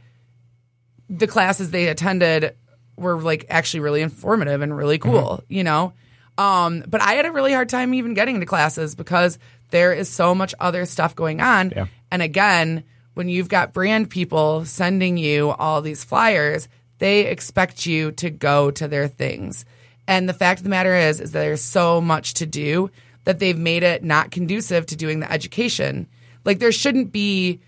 [1.11, 2.55] the classes they attended
[2.97, 5.93] were like actually really informative and really cool, you know?
[6.37, 9.39] Um, but I had a really hard time even getting to classes because
[9.71, 11.73] there is so much other stuff going on.
[11.75, 11.87] Yeah.
[12.11, 18.13] And again, when you've got brand people sending you all these flyers, they expect you
[18.13, 19.65] to go to their things.
[20.07, 22.91] And the fact of the matter is, is that there's so much to do
[23.25, 26.07] that they've made it not conducive to doing the education.
[26.45, 27.61] Like there shouldn't be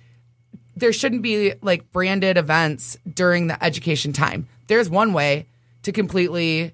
[0.79, 4.47] there shouldn't be like branded events during the education time.
[4.67, 5.47] There's one way
[5.83, 6.73] to completely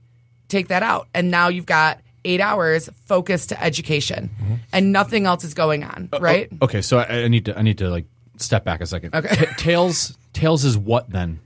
[0.49, 1.09] take that out.
[1.15, 4.31] And now you've got eight hours focused to education
[4.73, 6.49] and nothing else is going on, right?
[6.63, 8.07] Okay, so I, I need to I need to like
[8.39, 9.15] step back a second.
[9.15, 9.35] Okay.
[9.35, 11.41] Ta- Tales Tales is what then?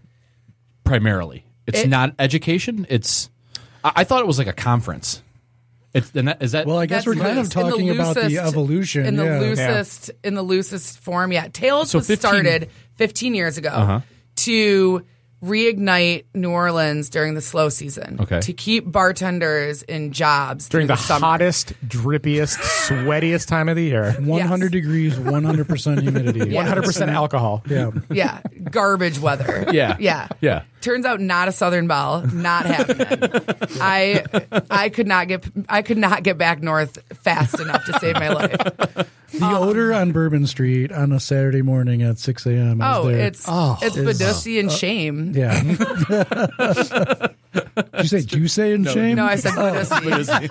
[0.84, 2.86] Primarily, it's It- not education.
[2.88, 3.28] It's
[3.82, 5.22] I, I thought it was like a conference.
[5.94, 7.54] It's and that, is that Well, I guess we're kind of loose.
[7.54, 9.06] In the talking about the evolution.
[9.06, 9.40] in the yeah.
[9.40, 11.32] loosest in the loosest form.
[11.32, 14.00] Yeah, Tales So was 15 started 15 years ago Uh-huh.
[14.36, 15.04] to
[15.46, 18.18] reignite New Orleans during the slow season.
[18.20, 18.40] Okay.
[18.40, 21.26] to keep bartenders in jobs During through the summer.
[21.26, 24.12] hottest, drippiest, sweatiest time of the year.
[24.12, 26.50] 100 degrees, 100% humidity.
[26.50, 26.66] Yeah.
[26.66, 27.62] 100% alcohol.
[27.68, 27.90] Yeah.
[28.10, 29.66] Yeah, garbage weather.
[29.72, 29.96] Yeah.
[30.00, 30.62] yeah, Yeah.
[30.80, 33.42] Turns out not a Southern Belle, not happening.
[33.80, 34.24] I
[34.70, 38.28] I could not get I could not get back north fast enough to save my
[38.28, 39.10] life.
[39.32, 42.80] The um, odor on Bourbon Street on a Saturday morning at 6 a.m.
[42.80, 43.26] Oh, there.
[43.26, 45.32] it's it's Badussi and uh, shame.
[45.34, 45.60] Yeah.
[47.92, 49.16] Did you say juice and shame?
[49.16, 49.72] No, I said oh.
[49.72, 50.48] Badussi.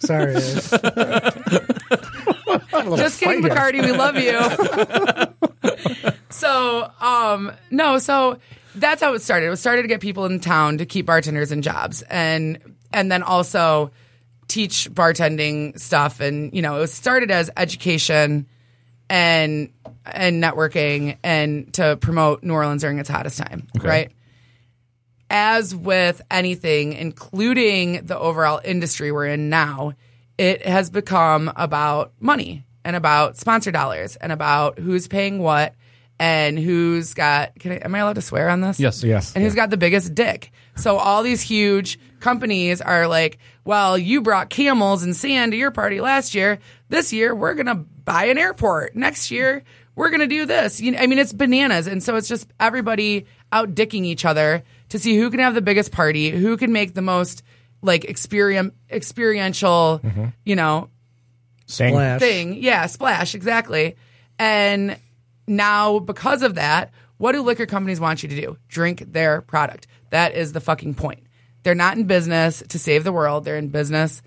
[0.02, 0.34] Sorry.
[2.96, 3.82] Just kidding, McCarty.
[3.82, 6.14] We love you.
[6.30, 8.38] so, um, no, so
[8.74, 9.46] that's how it started.
[9.46, 12.58] It was started to get people in town to keep bartenders in jobs, and
[12.92, 13.90] and then also
[14.48, 16.20] teach bartending stuff.
[16.20, 18.46] And you know, it was started as education
[19.08, 19.72] and
[20.04, 24.10] and networking and to promote New Orleans during its hottest time, right?
[25.30, 29.92] as with anything, including the overall industry we're in now,
[30.38, 35.74] it has become about money and about sponsor dollars and about who's paying what
[36.18, 37.58] and who's got.
[37.58, 38.80] Can I, am I allowed to swear on this?
[38.80, 39.02] Yes.
[39.02, 39.34] Yes.
[39.34, 40.50] And who's got the biggest dick?
[40.76, 45.70] So all these huge companies are like, well, you brought camels and sand to your
[45.70, 46.58] party last year.
[46.88, 48.94] This year we're gonna buy an airport.
[48.94, 50.80] Next year we're gonna do this.
[50.80, 54.62] You know, I mean, it's bananas, and so it's just everybody out dicking each other
[54.90, 57.42] to see who can have the biggest party, who can make the most
[57.82, 60.26] like experience experiential, mm-hmm.
[60.44, 60.90] you know,
[61.66, 61.92] Dang.
[61.92, 62.20] Splash.
[62.20, 62.62] thing.
[62.62, 63.96] Yeah, splash, exactly.
[64.38, 64.98] And
[65.48, 68.58] now, because of that, what do liquor companies want you to do?
[68.68, 69.86] Drink their product.
[70.10, 71.26] That is the fucking point.
[71.62, 73.44] They're not in business to save the world.
[73.44, 74.22] They're in business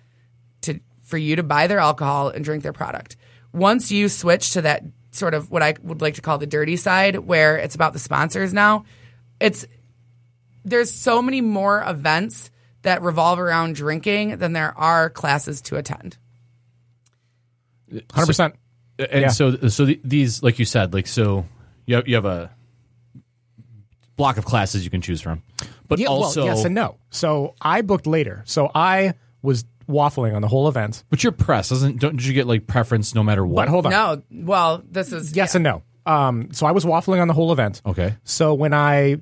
[0.62, 3.16] to for you to buy their alcohol and drink their product.
[3.54, 6.76] Once you switch to that sort of what I would like to call the dirty
[6.76, 8.86] side, where it's about the sponsors now,
[9.40, 9.66] it's
[10.66, 12.52] there's so many more events
[12.84, 16.18] that revolve around drinking than there are classes to attend.
[17.92, 18.54] 100%.
[19.00, 19.28] and Yeah.
[19.30, 21.46] so so the, these like you said like so
[21.86, 22.52] you have, you have a
[24.16, 25.42] block of classes you can choose from,
[25.88, 26.98] but Yeah, also well, yes and no.
[27.10, 28.44] So I booked later.
[28.46, 31.04] So I was waffling on the whole event.
[31.10, 33.64] but your press doesn't don't you get like preference no matter what?
[33.64, 33.92] But hold on.
[33.92, 35.58] No, well, this is Yes yeah.
[35.58, 35.84] and no.
[36.06, 37.82] Um, so I was waffling on the whole event.
[37.86, 38.16] Okay.
[38.24, 39.18] So when I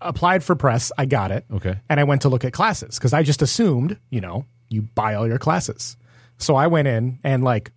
[0.00, 1.44] applied for press, I got it.
[1.52, 1.78] Okay.
[1.88, 5.14] And I went to look at classes because I just assumed, you know, you buy
[5.14, 5.96] all your classes.
[6.38, 7.72] So I went in and like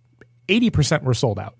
[0.48, 1.56] 80% were sold out.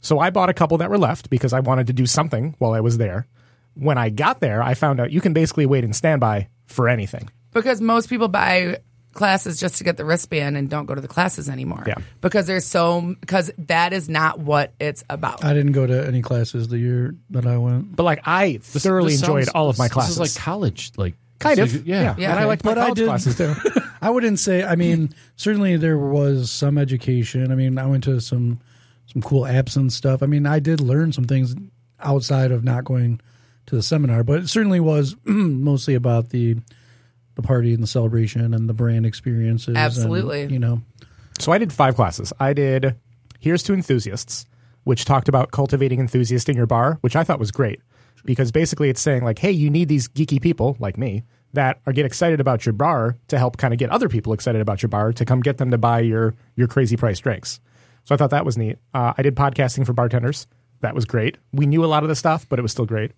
[0.00, 2.72] So I bought a couple that were left because I wanted to do something while
[2.72, 3.26] I was there.
[3.74, 7.30] When I got there, I found out you can basically wait in standby for anything.
[7.52, 8.78] because most people buy
[9.14, 11.84] classes just to get the wristband and don't go to the classes anymore.
[11.86, 11.94] Yeah.
[12.20, 15.44] because there's so because that is not what it's about.
[15.44, 17.94] I didn't go to any classes the year that I went.
[17.96, 20.16] But like I thoroughly This enjoyed sounds- all of my classes.
[20.18, 21.80] This is like college, like kind it's of.
[21.80, 22.14] like- yeah.
[22.18, 22.30] Yeah.
[22.32, 23.54] And I liked my But I college did- classes too.
[24.02, 24.62] I wouldn't say.
[24.62, 27.50] I mean, certainly there was some education.
[27.50, 28.60] I mean, I went to some
[29.06, 30.22] some cool apps and stuff.
[30.22, 31.54] I mean, I did learn some things
[32.00, 33.20] outside of not going
[33.66, 36.56] to the seminar, but it certainly was mostly about the
[37.34, 39.68] the party and the celebration and the brand experiences.
[39.68, 40.46] and, Absolutely.
[40.46, 40.82] you know.
[41.38, 42.32] So I did five classes.
[42.38, 42.96] I did
[43.40, 44.46] Here's to Enthusiasts,
[44.84, 47.80] which talked about cultivating enthusiasts in your bar, which I thought was great
[48.24, 51.92] because basically it's saying like, hey, you need these geeky people like me that are
[51.92, 54.88] get excited about your bar to help kind of get other people excited about your
[54.88, 57.60] bar to come get them to buy your your crazy price drinks.
[58.04, 58.78] So I thought that was neat.
[58.92, 60.46] Uh, I did podcasting for bartenders.
[60.80, 61.38] That was great.
[61.52, 63.12] We knew a lot of the stuff, but it was still great.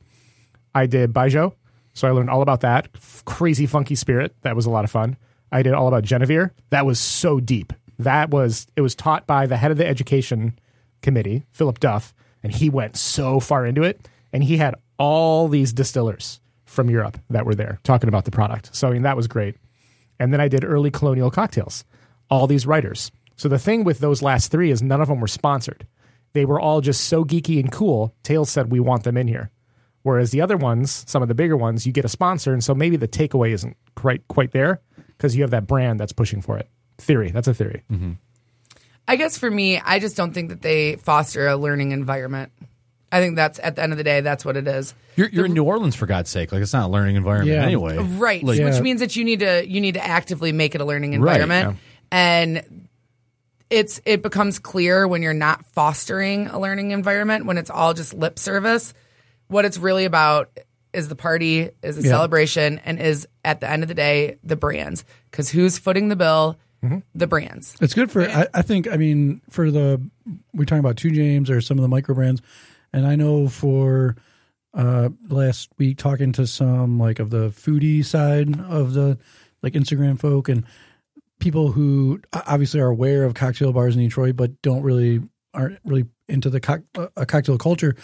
[0.75, 1.55] I did Baijiu,
[1.97, 2.89] so I learned all about that.
[2.95, 4.37] F- crazy funky spirit.
[4.43, 5.17] That was a lot of fun.
[5.51, 6.51] I did all about genever.
[6.69, 7.73] That was so deep.
[7.99, 10.59] That was it was taught by the head of the education
[11.01, 14.09] committee, Philip Duff, and he went so far into it.
[14.31, 18.77] And he had all these distillers from Europe that were there talking about the product.
[18.77, 19.57] So I mean that was great.
[20.21, 21.83] And then I did early colonial cocktails.
[22.29, 23.11] All these writers.
[23.37, 25.87] So the thing with those last three is none of them were sponsored.
[26.35, 28.15] They were all just so geeky and cool.
[28.23, 29.51] Tales said we want them in here
[30.07, 32.77] Whereas the other ones, some of the bigger ones, you get a sponsor, and so
[32.77, 34.81] maybe the takeaway isn't quite quite there
[35.17, 36.69] because you have that brand that's pushing for it.
[36.99, 37.83] Theory, that's a theory.
[37.91, 38.13] Mm-hmm.
[39.09, 42.53] I guess for me, I just don't think that they foster a learning environment.
[43.11, 44.95] I think that's at the end of the day, that's what it is.
[45.17, 46.53] You're, you're in New Orleans for God's sake.
[46.53, 47.65] Like it's not a learning environment Yeah.
[47.65, 47.97] anyway.
[47.99, 48.45] Right.
[48.45, 51.21] Like, which means that you need to you need to actively make it a learning
[51.21, 51.79] Right, environment.
[52.13, 52.87] And
[53.71, 58.15] it's it becomes clear when you're not fostering a learning environment, when it's all just
[58.15, 58.95] lip service.
[59.49, 60.51] What it's really about
[60.93, 62.11] is the party, is the Yeah.
[62.11, 65.05] celebration, and is at the end of the day, the brands.
[65.31, 66.59] Because who's footing the bill?
[67.17, 67.75] The brands.
[67.81, 68.23] It's good for.
[68.23, 68.87] I, I think.
[68.87, 70.01] I mean, for the
[70.55, 72.41] we're talking about Two James or some of the micro brands,
[72.93, 74.15] and I know for
[74.73, 79.19] uh last week talking to some like of the foodie side of the
[79.65, 80.65] like Instagram folk and
[81.41, 85.21] people who obviously are aware of cocktail bars in Detroit, but don't really
[85.53, 87.97] aren't really into the cock, uh, cocktail culture.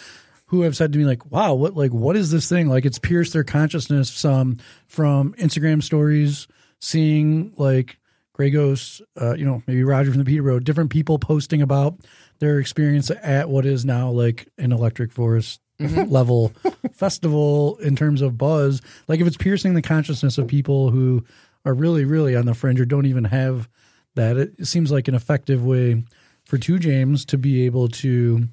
[0.53, 2.99] Who have said to me like, "Wow, what like what is this thing?" Like it's
[2.99, 6.47] pierced their consciousness some from Instagram stories,
[6.79, 7.97] seeing like
[8.33, 11.95] Grey Ghost, uh, you know, maybe Roger from the Peterboro, different people posting about
[12.37, 16.51] their experience at what is now like an Electric Forest level
[16.91, 18.79] festival in terms of buzz.
[19.07, 21.25] Like if it's piercing the consciousness of people who
[21.65, 23.67] are really, really on the fringe or don't even have
[24.13, 26.03] that, it seems like an effective way
[26.45, 28.47] for Two James to be able to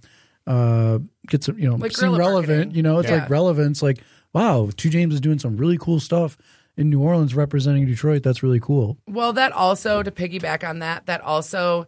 [0.50, 2.48] uh, get some, you know, Like seem relevant.
[2.48, 2.74] marketing.
[2.74, 3.16] You know, it's Yeah.
[3.20, 3.82] like relevance.
[3.82, 3.98] Like,
[4.34, 6.36] wow, Two James is doing some really cool stuff
[6.76, 8.22] in New Orleans representing Detroit.
[8.22, 8.98] That's really cool.
[9.06, 11.86] Well, that also to piggyback on that, that also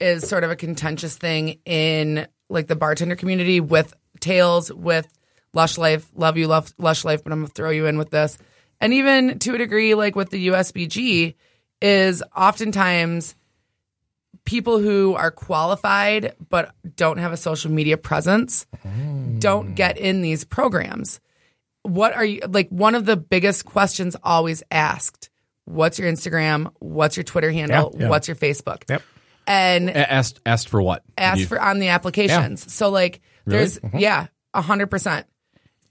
[0.00, 5.06] is sort of a contentious thing in like the bartender community with Tales, with
[5.54, 6.06] Lush Life.
[6.14, 8.36] Love you, love Lush Life, but I'm gonna throw you in with this,
[8.80, 11.34] and even to a degree, like with the USBG,
[11.80, 13.34] is oftentimes
[14.44, 18.66] people who are qualified but don't have a social media presence
[19.38, 21.20] don't get in these programs.
[21.82, 22.68] What are you like?
[22.68, 25.30] One of the biggest questions always asked
[25.64, 26.72] what's your Instagram?
[26.78, 27.94] What's your Twitter handle?
[27.98, 28.08] Yeah.
[28.08, 28.88] What's your Facebook?
[28.88, 29.02] Yep.
[29.46, 31.02] And A- Asked asked for what?
[31.18, 32.72] Asked You- for on the applications.
[32.72, 33.98] So like there's uh-huh.
[33.98, 35.26] yeah, a hundred percent.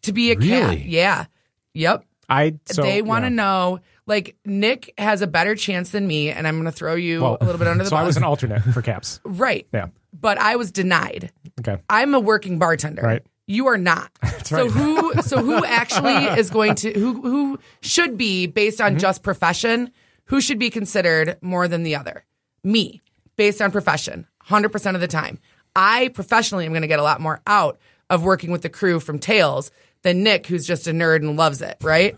[0.03, 0.79] To be a cat.
[0.79, 1.25] Yeah.
[1.73, 2.05] Yep.
[2.27, 3.35] I so, they want to yeah.
[3.35, 3.79] know
[4.11, 7.45] like Nick has a better chance than me and I'm gonna throw you Well, a
[7.45, 8.03] little bit under the so bus.
[8.03, 9.19] I was an alternate for caps.
[9.23, 9.65] right.
[9.73, 9.87] Yeah.
[10.13, 11.31] But I was denied.
[11.61, 11.81] Okay.
[11.89, 13.01] I'm a working bartender.
[13.01, 13.23] Right.
[13.47, 14.11] You are not.
[14.43, 14.71] so right.
[14.71, 18.95] who so who actually is going to who who should be based Mm-hmm.
[18.95, 19.91] on just profession,
[20.25, 22.25] who should be considered more than the other?
[22.63, 23.01] Me,
[23.37, 25.39] based on profession, 100% of the time.
[25.75, 28.99] I professionally am going to get a lot more out of working with the crew
[28.99, 29.71] from Tales
[30.03, 32.15] than Nick who's just a nerd and loves it, right?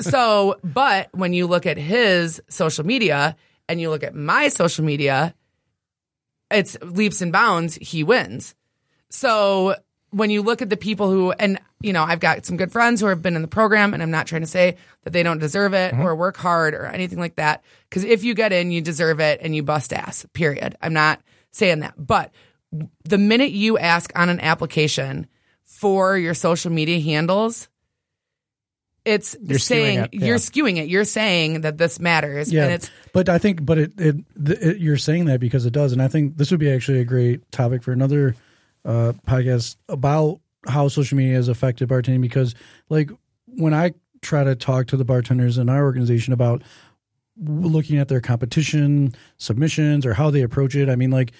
[0.00, 3.36] So, but when you look at his social media
[3.68, 5.34] and you look at my social media,
[6.50, 8.54] it's leaps and bounds, he wins.
[9.10, 9.76] So
[10.10, 13.00] when you look at the people who, and you know, I've got some good friends
[13.00, 15.38] who have been in the program, and I'm not trying to say that they don't
[15.38, 16.02] deserve it mm-hmm.
[16.02, 17.62] or work hard or anything like that.
[17.90, 20.76] Because if you get in, you deserve it and you bust ass, period.
[20.80, 21.20] I'm not
[21.50, 21.94] saying that.
[21.98, 22.32] But
[23.04, 25.26] the minute you ask on an application
[25.64, 27.68] for your social media handles,
[29.04, 30.26] it's You're skewing saying it, yeah.
[30.26, 30.88] you're skewing it.
[30.88, 34.78] You're saying that this matters, Yeah, and it's but I think, but it, it, it,
[34.78, 37.50] you're saying that because it does, and I think this would be actually a great
[37.52, 38.34] topic for another
[38.84, 42.22] uh, podcast about how social media has affected bartending.
[42.22, 42.54] Because,
[42.88, 43.10] like,
[43.46, 46.62] when I try to talk to the bartenders in our organization about
[47.36, 51.32] looking at their competition submissions or how they approach it, I mean, like,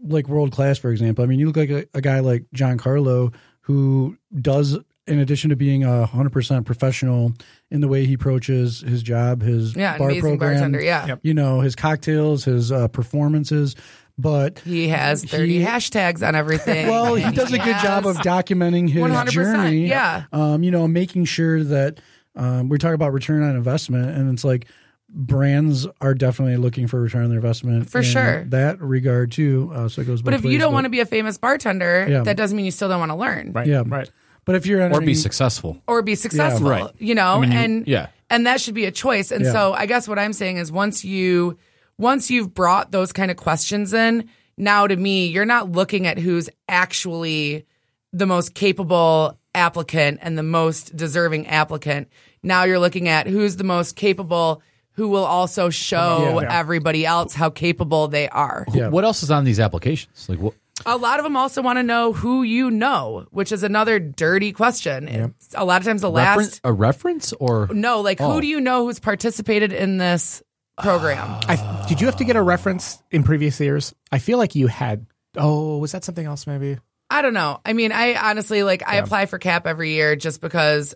[0.00, 1.24] like world class, for example.
[1.24, 5.50] I mean, you look like a, a guy like John Carlo who does, in addition
[5.50, 7.32] to being a hundred percent professional
[7.70, 10.80] in the way he approaches his job, his yeah, bar program, bartender.
[10.80, 11.16] Yeah.
[11.22, 13.76] you know, his cocktails, his uh, performances,
[14.18, 16.86] but He has 30 He- hashtags on everything.
[16.90, 19.86] well, he does a good job of documenting his 100%, journey.
[19.88, 20.24] yeah.
[20.32, 22.00] Um, you know, making sure that
[22.34, 24.66] um, we talk about return on investment, and it's like
[25.08, 28.44] brands are definitely looking for return on their investment For in sure.
[28.48, 29.70] that regard too.
[29.74, 30.20] Uh, so it goes.
[30.22, 32.22] But if you don't want to be a famous bartender, Yeah.
[32.22, 33.66] that doesn't mean you still don't want to learn Right.
[33.66, 33.82] Yeah.
[33.86, 34.10] Right.
[34.46, 35.76] But if you're or be successful.
[35.86, 36.90] or be successful, Right.
[36.98, 38.06] you know, I mean, you- and yeah.
[38.30, 39.30] and that should be a choice.
[39.30, 39.52] And Yeah.
[39.52, 41.58] so I guess what I'm saying is once you
[41.98, 44.28] once you've brought those kind of questions in,
[44.58, 47.64] now to me, you're not looking at who's actually
[48.12, 52.08] the most capable applicant and the most deserving applicant.
[52.42, 56.58] Now you're looking at who's the most capable who will also show Yeah.
[56.58, 58.64] everybody else how capable they are.
[58.72, 58.88] Yeah.
[58.88, 60.26] What else is on these applications?
[60.28, 60.54] Like what?
[60.86, 64.52] A lot of them also want to know who you know, which is another dirty
[64.52, 65.08] question.
[65.08, 68.30] It's a lot of times the Reference, last a reference or no, like Oh.
[68.32, 70.42] who do you know who's participated in this
[70.80, 71.40] program?
[71.48, 73.94] I, did you have to get a reference in previous years?
[74.12, 75.06] I feel like you had.
[75.36, 76.46] Oh, was that something else?
[76.46, 76.78] Maybe.
[77.10, 77.60] I don't know.
[77.64, 80.94] I mean, I honestly like I apply for CAP every year just because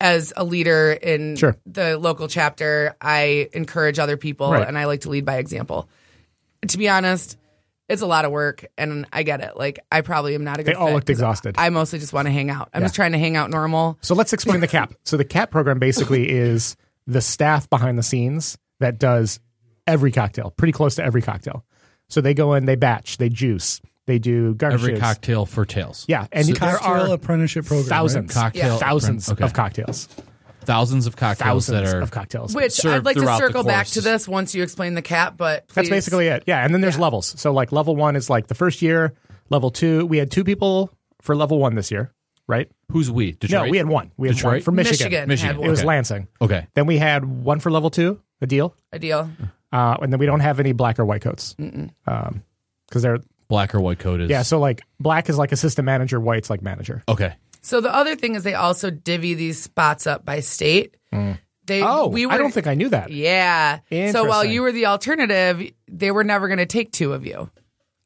[0.00, 1.56] as a leader in Sure.
[1.66, 4.66] the local chapter, I encourage other people Right.
[4.66, 5.88] and I like to lead by example.
[6.68, 7.36] To be honest,
[7.88, 9.56] it's a lot of work and I get it.
[9.56, 11.54] Like I probably am not a good They all fit looked 'cause exhausted.
[11.58, 12.68] I mostly just want to hang out.
[12.74, 13.98] I'm just trying to hang out normal.
[14.00, 14.92] So let's explain the CAP.
[15.04, 16.76] So the CAP program basically is
[17.06, 19.38] the staff behind the scenes that does
[19.86, 21.64] every cocktail, pretty close to every cocktail.
[22.08, 24.88] So they go in, they batch, they juice, they do garnishes.
[24.88, 26.04] Every cocktail for tales.
[26.08, 27.88] Yeah, and there Cocktail are apprenticeship program.
[27.88, 28.42] thousands, right?
[28.52, 29.44] Cocktail- thousands Okay.
[29.44, 30.08] of cocktails,
[30.66, 32.54] Thousands of cocktails thousands that are of cocktails.
[32.54, 35.66] Which served I'd like to circle back to this once you explain the cap, but
[35.68, 36.44] That's basically it.
[36.46, 37.34] Yeah, and then there's levels.
[37.40, 39.14] So like level one is like the first year.
[39.48, 40.92] Level two, we had two people
[41.22, 42.12] for level one this year,
[42.48, 42.68] right?
[42.90, 43.32] who's we?
[43.32, 43.66] Detroit.
[43.66, 44.10] No, we had one.
[44.16, 44.62] We had one Detroit?
[44.64, 45.06] for Michigan.
[45.06, 45.28] Michigan.
[45.28, 45.56] Michigan.
[45.56, 45.86] had It was Okay.
[45.86, 46.28] Lansing.
[46.40, 46.66] Okay.
[46.74, 48.74] Then we had one for level two, a deal.
[48.92, 49.30] a deal.
[49.72, 51.54] Uh, and then we don't have any black or white coats.
[51.56, 56.18] Because they're, Black or white coat is yeah, so like black is like assistant manager,
[56.18, 57.04] white's like manager.
[57.08, 57.34] Okay.
[57.66, 60.96] So the other thing is they also divvy these spots up by state.
[61.66, 63.10] They Oh, we were, I don't think I knew that.
[63.10, 63.80] Yeah.
[64.12, 67.50] So while you were the alternative, they were never going to take two of you,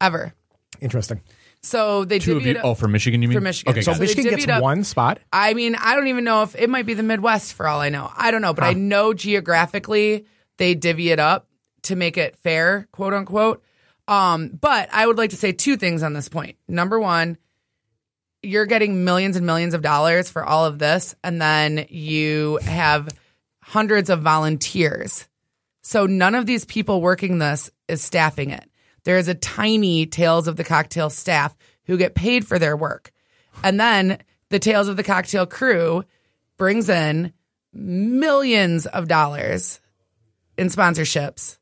[0.01, 0.33] ever.
[0.81, 1.21] Interesting.
[1.61, 2.53] So they Two of you.
[2.53, 3.37] it Oh, for Michigan, you mean?
[3.37, 3.71] For Michigan.
[3.71, 3.81] Okay.
[3.81, 4.17] So got they it.
[4.17, 5.19] Michigan divvied gets up- one spot.
[5.31, 7.89] I mean, I don't even know if it might be the Midwest for all I
[7.89, 8.11] know.
[8.17, 10.25] I don't know, but I know geographically
[10.57, 11.47] they divvy it up
[11.83, 13.61] to make it fair, quote unquote.
[14.07, 16.57] Um, but I would like to say two things on this point.
[16.67, 17.37] Number one,
[18.43, 23.09] you're getting millions and millions of dollars for all of this, and then you have
[23.61, 25.27] hundreds of volunteers.
[25.83, 28.69] So none of these people working this is staffing it.
[29.03, 33.11] There is a tiny Tales of the Cocktail staff who get paid for their work.
[33.63, 34.19] And then
[34.49, 36.03] the Tales of the Cocktail crew
[36.57, 37.33] brings in
[37.73, 39.79] millions of dollars
[40.57, 41.57] in sponsorships.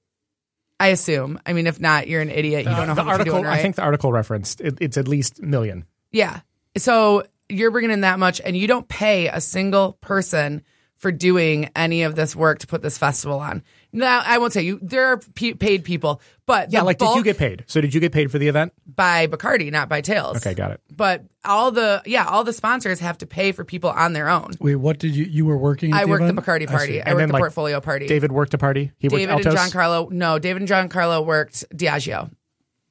[0.79, 1.39] I assume.
[1.45, 2.65] I mean, if not, you're an idiot.
[2.65, 3.59] You uh, don't know the how much article, doing, right?
[3.59, 5.85] I think the article referenced it, it's at least million.
[6.11, 6.39] Yeah.
[6.79, 10.63] So you're bringing in that much, and you don't pay a single person
[10.99, 13.63] for doing any of this work to put this festival on.
[13.91, 14.79] Now, I won't say you.
[14.81, 17.63] There are pe- paid people, but Yeah, the like did you get paid?
[17.67, 18.73] So did you get paid for the event?
[18.85, 20.37] by Bacardi, not by Tales?
[20.37, 20.81] Okay, got it.
[20.91, 24.51] But all the yeah, all the sponsors have to pay for people on their own.
[24.59, 25.93] Wait, what did you you were working?
[25.93, 26.45] At I worked the event?
[26.45, 26.93] Bacardi party.
[26.93, 27.01] see.
[27.01, 28.05] I, worked then, the like, portfolio party.
[28.05, 28.91] David worked a party.
[28.99, 30.09] He David worked and John Carlo.
[30.11, 32.29] No, David and John Carlo worked Diageo.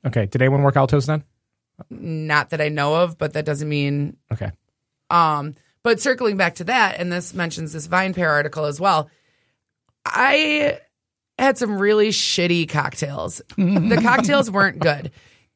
[0.06, 1.24] Okay, did anyone work Altos then?
[1.90, 4.50] Not that I know of, but that doesn't mean Okay.
[5.10, 9.08] Um, but circling back to that, and this mentions this VinePair article as well.
[10.04, 10.80] I
[11.38, 13.40] had some really shitty cocktails.
[13.56, 15.10] the cocktails weren't good.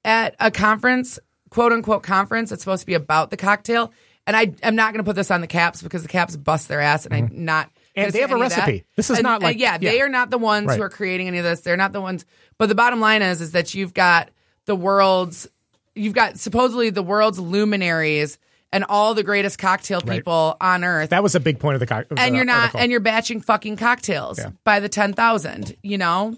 [0.05, 1.19] At a conference,
[1.51, 3.93] quote unquote conference, it's supposed to be about the cocktail.
[4.27, 6.69] And I am not going to put this on the caps because the caps bust
[6.69, 7.67] their ass, and I'm not.
[7.67, 7.79] Mm-hmm.
[7.95, 8.57] And they have a any of that.
[8.59, 8.85] recipe.
[8.97, 10.77] This is And- not and like- yeah, they are not the ones Right.
[10.79, 11.61] who are creating any of this.
[11.61, 12.25] They're not the ones.
[12.57, 14.31] But the bottom line is, is that you've got
[14.65, 15.47] the world's,
[15.95, 18.39] you've got supposedly the world's luminaries
[18.73, 21.87] and all the greatest cocktail people on earth That was a big point of the
[21.87, 22.81] co- of and the you're not article.
[22.81, 24.51] and you're batching fucking cocktails Yeah.
[24.65, 26.37] by the 10,000, you know?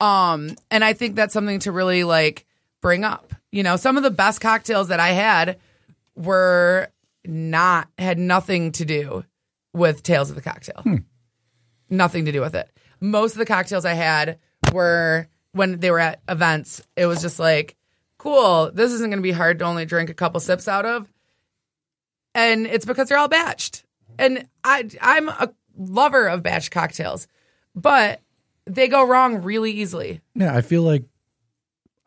[0.00, 2.44] Um and I think that's something to really like
[2.82, 3.32] bring up.
[3.52, 5.58] You know, some of the best cocktails that I had
[6.16, 6.88] were
[7.24, 9.24] not had nothing to do
[9.72, 10.82] with Tales of the Cocktail.
[11.88, 12.70] Nothing to do with it.
[13.00, 14.38] Most of the cocktails I had
[14.72, 17.75] were when they were at events, it was just like,
[18.26, 21.06] cool, this isn't going to be hard to only drink a couple sips out of
[22.34, 23.82] and it's because they're all batched.
[24.18, 27.28] And I I'm a lover of batch cocktails,
[27.74, 28.20] but
[28.66, 30.20] they go wrong really easily.
[30.34, 31.04] Yeah, I feel like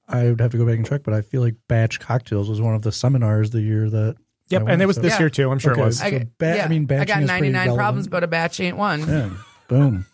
[0.07, 2.59] I would have to go back and check, but I feel like batch cocktails was
[2.61, 4.15] one of the seminars the year that.
[4.49, 5.19] Yep, and it was so- this Yeah.
[5.19, 5.51] year too.
[5.51, 5.81] I'm sure Okay.
[5.81, 6.01] it was.
[6.01, 7.01] I- So ba- I mean, batch.
[7.01, 7.77] I got 99 relevant.
[7.77, 9.07] problems, but a batch ain't one.
[9.07, 9.29] Yeah,
[9.67, 10.05] boom.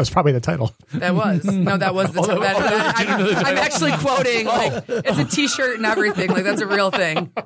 [0.00, 0.72] Was probably the title.
[0.94, 2.22] That was no, that was the.
[2.26, 6.30] that, that- I'm, I'm actually quoting like it's a T-shirt and everything.
[6.30, 7.32] Like that's a real thing.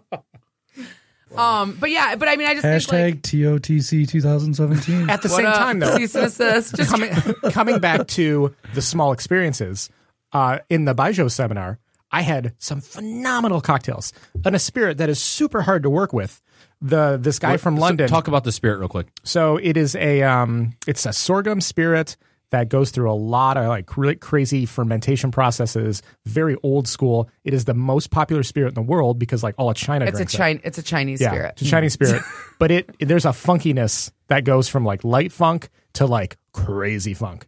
[1.37, 5.11] Um, but yeah, but I mean, I just think Hashtag TOTC 2017.
[5.11, 5.57] At the like, same up?
[5.59, 6.77] time, though, cease and assist.
[6.77, 7.11] Just coming
[7.51, 9.91] coming back to the small experiences
[10.33, 11.79] uh, in the Baijiu seminar,
[12.11, 14.13] I had some phenomenal cocktails
[14.45, 16.41] and a spirit that is super hard to work with.
[16.81, 18.09] The this guy from So London.
[18.09, 19.09] talk about the spirit real quick.
[19.25, 22.17] So it is a um, it's a sorghum spirit
[22.51, 26.03] that goes through a lot of like really crazy fermentation processes.
[26.27, 27.29] Very old school.
[27.45, 30.21] It is the most popular spirit in the world because like all of China it's
[30.21, 30.69] a drinks it.
[30.69, 31.53] It's a Chinese Yeah, spirit.
[31.53, 32.07] it's a Chinese mm.
[32.07, 32.23] spirit.
[32.59, 37.47] But it there's a funkiness that goes from like light funk to like crazy funk.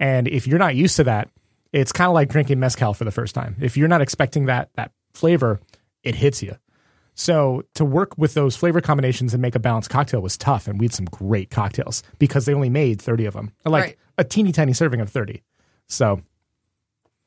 [0.00, 1.28] And if you're not used to that,
[1.72, 3.56] it's kind of like drinking mezcal for the first time.
[3.60, 5.60] If you're not expecting that that flavor,
[6.02, 6.56] it hits you.
[7.14, 10.78] So to work with those flavor combinations and make a balanced cocktail was tough, and
[10.78, 13.96] we had some great cocktails because they only made thirty of them, like Right.
[14.18, 15.42] A teeny tiny serving of thirty.
[15.88, 16.22] So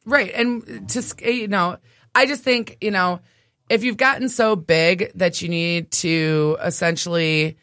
[0.05, 0.31] Right.
[0.33, 1.77] And to, eh, you know,
[2.15, 3.19] I just think, you know,
[3.69, 7.57] if you've gotten so big that you need to essentially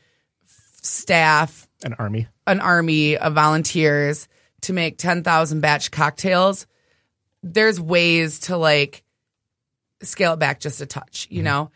[0.81, 2.29] staff An army.
[2.47, 4.29] an army of volunteers
[4.63, 6.67] to make 10,000 batch cocktails,
[7.43, 9.03] there's ways to like
[10.03, 11.45] scale it back just a touch, you mm-hmm.
[11.45, 11.71] know?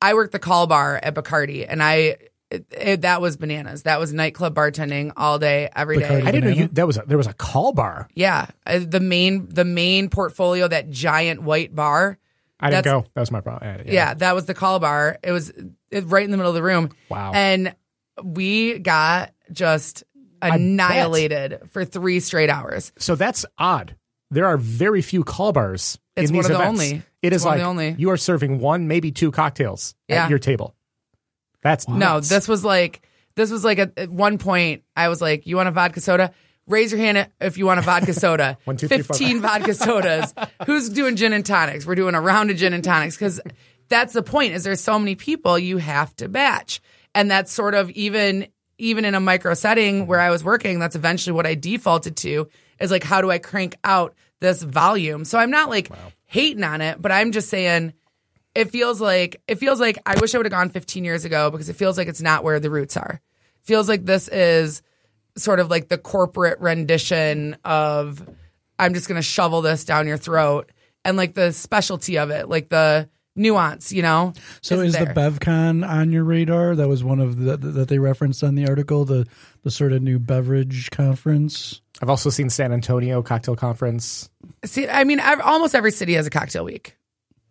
[0.00, 2.16] I worked the call bar at Bacardi and I,
[2.50, 3.82] it, it- that was bananas.
[3.84, 6.08] That was nightclub bartending all day, every day.
[6.08, 6.26] Bacardi.
[6.26, 6.68] I didn't know you.
[6.72, 8.08] That was a, there was a call bar.
[8.14, 8.46] Yeah.
[8.66, 12.18] Uh, The main, the main portfolio, that giant white bar.
[12.60, 13.08] I didn't That's- go.
[13.14, 13.82] That was my problem.
[13.86, 14.14] Yeah.
[14.14, 15.18] that was the call bar.
[15.22, 15.52] It was
[15.90, 16.90] it, right in the middle of the room.
[17.10, 17.32] Wow.
[17.34, 17.74] And
[18.22, 20.04] we got just
[20.40, 22.92] annihilated for three straight hours.
[22.98, 23.96] So that's odd.
[24.30, 26.80] There are very few call bars It's in one these of the events.
[26.82, 27.02] only.
[27.22, 27.94] It It's is one of like the only.
[27.98, 30.24] you are serving one, maybe two cocktails Yeah.
[30.24, 30.74] at your table.
[31.66, 33.02] That's No, this was like
[33.34, 36.32] this was like at, at one point I was like, "You want a vodka soda?
[36.68, 39.74] Raise your hand if you want a vodka soda." One, two, three, four, Fifteen vodka
[39.74, 40.32] sodas.
[40.66, 41.84] Who's doing gin and tonics?
[41.84, 43.40] We're doing a round of gin and tonics because
[43.88, 44.54] that's the point.
[44.54, 46.80] Is there's so many people you have to batch,
[47.14, 48.46] and that's sort of even
[48.78, 50.78] even in a micro setting where I was working.
[50.78, 52.48] That's eventually what I defaulted to
[52.78, 55.24] is like, how do I crank out this volume?
[55.24, 55.90] So I'm not like
[56.26, 57.92] hating on it, but I'm just saying
[58.56, 61.50] it feels like it feels like I wish I would have gone 15 years ago
[61.50, 63.20] because it feels like it's not where the roots are.
[63.62, 64.82] feels like this is
[65.36, 68.26] sort of like the corporate rendition of
[68.78, 70.72] I'm just going to shovel this down your throat
[71.04, 74.32] and like the specialty of it, like the nuance, you know.
[74.62, 75.12] So isn't is the.
[75.12, 76.74] BevCon on your radar?
[76.74, 79.26] That was one of the that they referenced on the article, the
[79.62, 81.82] the sort of new beverage conference.
[82.02, 84.30] I've also seen San Antonio cocktail conference.
[84.64, 86.95] See, I mean, ev- almost every city has a cocktail week.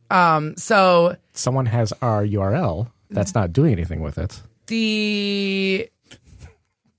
[0.09, 4.41] Um, so Someone has our URL that's not doing anything with it.
[4.67, 5.89] the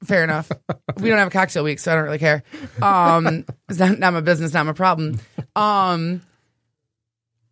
[0.04, 0.50] fair enough.
[1.00, 2.42] we don't have a cocktail week, so I don't really care.
[2.80, 5.18] Um, it's not, not my business, not my problem.
[5.56, 6.22] Um,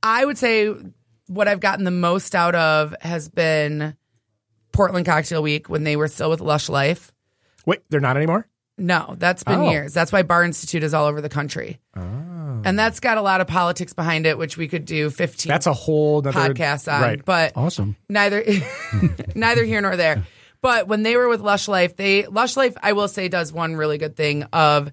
[0.02, 0.72] I would say
[1.26, 3.96] what I've gotten the most out of has been
[4.72, 7.12] Portland Cocktail Week when they were still with Lush Life.
[7.66, 8.46] Wait, they're not anymore.
[8.76, 9.70] No, that's been Oh.
[9.70, 9.94] years.
[9.94, 11.80] That's why Bar Institute is all over the country.
[12.64, 15.66] And that's got a lot of politics behind it, which we could do 15 That's
[15.66, 17.02] a whole nother podcasts on.
[17.02, 17.24] Right.
[17.24, 17.96] But Awesome.
[18.08, 18.44] neither
[19.34, 20.24] neither here nor there.
[20.60, 23.76] But when they were with Lush Life, they Lush Life, I will say, does one
[23.76, 24.92] really good thing of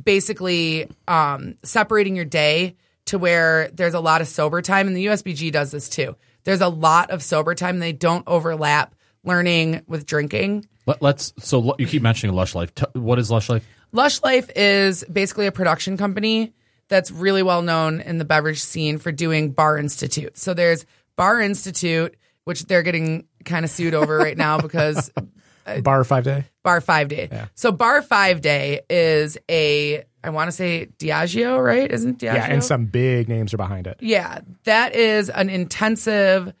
[0.00, 2.76] basically um, separating your day
[3.06, 6.16] to where there's a lot of sober time, and the USBG does this too.
[6.44, 8.94] There's a lot of sober time, they don't overlap
[9.24, 10.66] learning with drinking.
[10.86, 11.32] Let, let's.
[11.38, 12.72] So you keep mentioning Lush Life.
[12.94, 13.66] What is Lush Life?
[13.92, 16.52] Lush Life is basically a production company
[16.92, 20.36] that's really well known in the beverage scene for doing Bar Institute.
[20.36, 20.84] So there's
[21.16, 22.14] Bar Institute,
[22.44, 25.10] which they're getting kind of sued over right now because
[25.66, 26.44] uh, bar five day.
[26.62, 27.30] Bar Five Day.
[27.54, 31.90] So Bar Five Day is a I want to say Diageo, right?
[31.90, 32.34] Isn't Diageo?
[32.34, 33.96] Yeah, and some big names are behind it.
[34.00, 36.52] Yeah, that is an intensive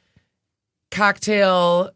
[0.90, 1.90] cocktail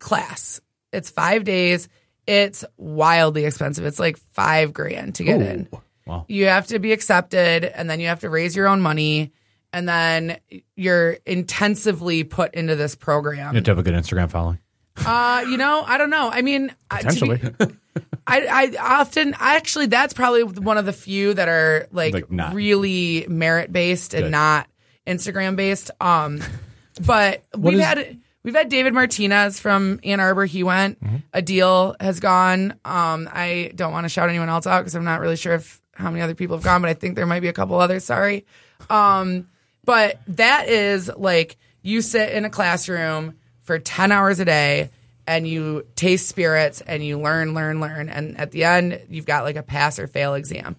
[0.00, 0.60] class.
[0.92, 1.88] It's five days.
[2.26, 3.84] It's wildly expensive.
[3.86, 5.68] It's like five grand to get in.
[6.06, 6.24] Wow.
[6.28, 9.32] You have to be accepted, and then you have to raise your own money,
[9.72, 10.38] and then
[10.76, 13.52] you're intensively put into this program.
[13.52, 14.58] You have to have a good Instagram following.
[15.04, 16.30] Uh, you know, I don't know.
[16.30, 17.76] I mean, uh, to be- Potentially.
[18.26, 22.30] I, I often, I actually, that's probably one of the few that are like, Like
[22.30, 22.54] not.
[22.54, 24.68] really merit based and not
[25.06, 25.90] Instagram based.
[26.00, 26.40] Um,
[27.04, 30.44] but we've is- had we've had David Martinez from Ann Arbor.
[30.46, 31.02] He went.
[31.02, 31.16] Mm-hmm.
[31.32, 32.72] A deal has gone.
[32.84, 35.80] Um, I don't want to shout anyone else out because I'm not really sure if
[35.94, 38.04] how many other people have gone, but I think there might be a couple others.
[38.04, 38.44] Sorry.
[38.90, 39.48] Um,
[39.84, 44.90] but that is like you sit in a classroom for 10 hours a day
[45.26, 48.08] and you taste spirits and you learn, learn, learn.
[48.08, 50.76] And at the end, you've got like a pass or fail exam.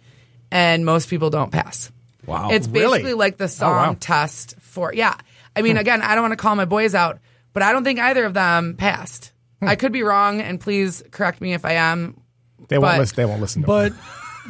[0.52, 1.92] And most people don't pass.
[2.26, 2.50] Wow.
[2.52, 3.00] It's Really?
[3.00, 3.98] basically like the song wow.
[4.00, 5.16] test for, yeah.
[5.56, 7.20] I mean, again, I don't want to call my boys out,
[7.54, 9.32] but I don't think either of them passed.
[9.62, 12.20] I could be wrong, and please correct me if I am.
[12.68, 13.16] They won't But- listen.
[13.16, 13.62] They won't listen.
[13.64, 13.94] To But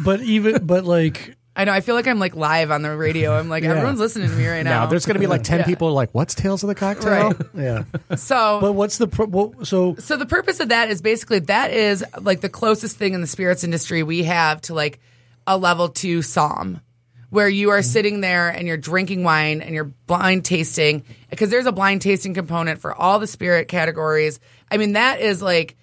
[0.03, 1.71] but even but like I know.
[1.71, 3.37] I feel like I'm like live on the radio.
[3.37, 4.81] I'm like everyone's listening to me right now.
[4.81, 5.65] now there's going to be like ten Yeah.
[5.65, 7.35] people like, "What's Tales of the Cocktail?" Right.
[7.53, 7.83] yeah.
[8.17, 11.71] so But what's the pro, what, so So the purpose of that is basically that
[11.71, 14.99] is like the closest thing in the spirits industry we have to like
[15.47, 16.81] a level two somm,
[17.29, 17.89] where you are mm-hmm.
[17.89, 22.33] sitting there and you're drinking wine and you're blind tasting because there's a blind tasting
[22.33, 24.41] component for all the spirit categories.
[24.69, 25.77] I mean that is like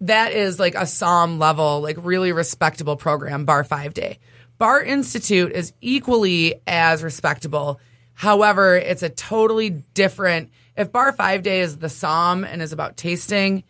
[0.00, 3.44] that is like a somm level, like really respectable program.
[3.44, 4.18] Bar Five Day,
[4.58, 7.80] Bar Institute is equally as respectable.
[8.14, 10.50] However, it's a totally different.
[10.76, 13.64] If Bar Five Day is the somm and is about tasting,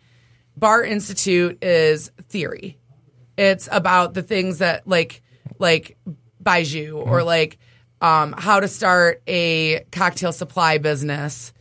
[0.57, 2.77] Bar Institute is theory.
[3.37, 5.21] It's about the things that like
[5.57, 5.97] like
[6.43, 7.57] Baijiu or like
[8.01, 11.53] um, how to start a cocktail supply business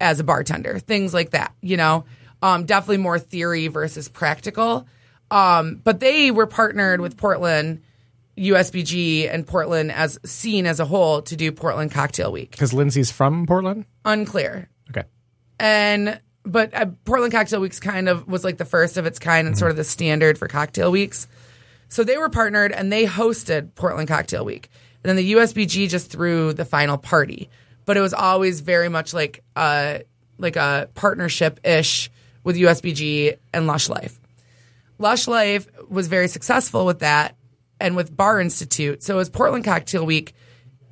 [0.00, 1.54] as a bartender, things like that.
[1.60, 2.04] You know,
[2.42, 4.86] um, definitely more theory versus practical.
[5.30, 7.82] Um, but they were partnered with Portland,
[8.36, 12.50] USBG, and Portland as seen as a whole to do Portland Cocktail Week.
[12.50, 13.84] Because Lindsay's from Portland.
[14.04, 14.68] Unclear.
[14.90, 15.04] Okay.
[15.58, 19.46] And but uh, Portland Cocktail Weeks kind of was like the first of its kind
[19.46, 21.28] and sort of the standard for cocktail weeks.
[21.88, 24.68] So they were partnered and they hosted Portland Cocktail Week.
[25.02, 27.50] And then the USBG just threw the final party.
[27.84, 30.02] But it was always very much like a
[30.38, 32.10] like a partnership ish
[32.44, 34.18] with USBG and Lush Life.
[34.98, 37.36] Lush Life was very successful with that
[37.80, 39.02] and with Bar Institute.
[39.02, 40.34] So as Portland Cocktail Week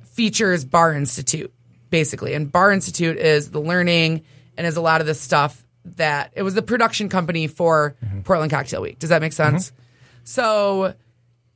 [0.03, 1.53] features Bar Institute
[1.89, 4.23] basically, and Bar Institute is the learning
[4.57, 5.63] and is a lot of the stuff
[5.95, 8.21] that it was the production company for mm-hmm.
[8.21, 8.99] Portland Cocktail Week.
[8.99, 9.71] Does that make sense?
[9.71, 9.81] Mm-hmm.
[10.25, 10.93] So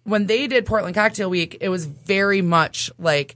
[0.04, 3.36] when they did Portland Cocktail Week, it was very much like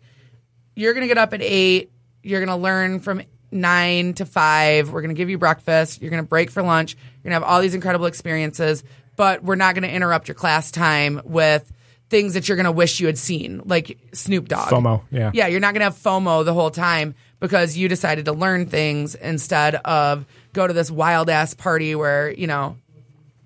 [0.76, 1.92] you're going to get up at eight,
[2.24, 3.22] you're going to learn from
[3.52, 6.96] nine to five, we're going to give you breakfast, you're going to break for lunch,
[6.96, 8.84] you're going to have all these incredible experiences,
[9.16, 11.72] but we're not going to interrupt your class time with
[12.10, 14.70] things that you're going to wish you had seen, like Snoop Dogg.
[14.70, 15.32] FOMO, yeah.
[15.34, 18.68] Yeah, you're not going to have FOMO the whole time because you decided to learn
[18.68, 22.78] things instead of go to this wild ass party where, you know,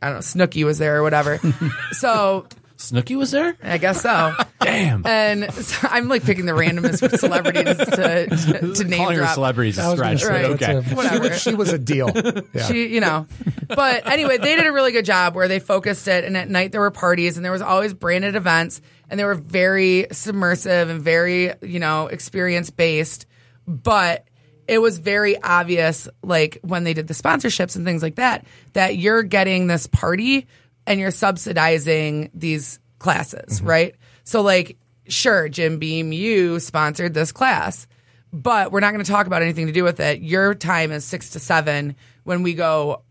[0.02, 1.39] I don't know, Snooki was there or whatever.
[1.91, 2.47] so
[2.82, 3.55] Snooki was there?
[3.63, 4.34] I guess so.
[4.61, 5.05] Damn.
[5.05, 9.34] And so I'm like picking the randomest celebrities to, to, to name Calling her drop.
[9.36, 10.21] celebrities is I stretch.
[10.21, 10.73] say, but okay.
[10.77, 11.34] a- Whatever.
[11.36, 12.09] She was a deal.
[12.53, 12.63] Yeah.
[12.67, 13.27] She, you know,
[13.67, 16.71] but anyway, they did a really good job where they focused it, and at night
[16.73, 21.01] there were parties, and there was always branded events, and they were very submersive and
[21.01, 23.25] very, you know, experience based.
[23.67, 24.27] But
[24.67, 28.97] it was very obvious, like when they did the sponsorships and things like that, that
[28.97, 30.47] you're getting this party
[30.92, 33.96] and you're subsidizing these classes, right?
[34.24, 34.78] So, like,
[35.08, 37.88] sure, Jim Beam, you sponsored this class
[38.34, 40.22] but we're not going to talk about anything to do with it.
[40.22, 43.02] Your time is six to seven when we go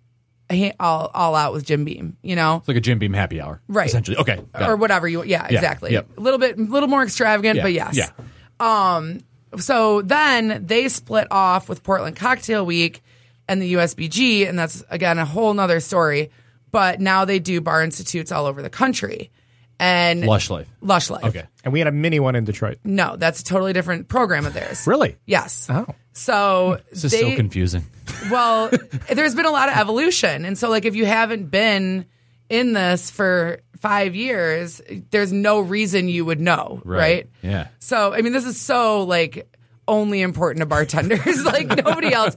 [0.80, 3.60] all, all out with Jim Beam, you know, It's like a Jim Beam happy hour.
[3.68, 3.86] Right.
[3.86, 4.16] Essentially.
[4.16, 4.40] Okay.
[4.58, 4.78] or it.
[4.78, 5.22] whatever you.
[5.22, 5.92] Yeah, exactly.
[5.92, 6.08] yep.
[6.16, 7.96] A little bit, a little more extravagant, Yeah, but yes.
[7.96, 8.10] yeah.
[8.58, 9.20] Um,
[9.58, 13.02] So then they split off with Portland Cocktail Week
[13.48, 16.30] and the USBG, and that's again a whole nother story.
[16.70, 19.30] But now they do bar institutes all over the country,
[19.78, 20.68] and Lush Life.
[20.80, 21.24] Lush Life.
[21.24, 21.44] Okay.
[21.64, 22.78] and we had a mini one in Detroit.
[22.84, 24.86] No, that's a totally different program of theirs.
[24.86, 25.16] Really?
[25.26, 25.66] Yes.
[25.70, 25.86] Oh.
[26.12, 27.84] So This is they, so confusing.
[28.30, 28.70] well,
[29.12, 30.44] there's been a lot of evolution.
[30.44, 32.04] And so, like, if you haven't been
[32.48, 36.98] in this for five years, there's no reason you would know, right?
[36.98, 37.28] Right.
[37.42, 37.68] Yeah.
[37.78, 39.48] So, I mean, this is so, like,
[39.90, 41.44] only important to bartenders.
[41.44, 42.36] like, nobody else.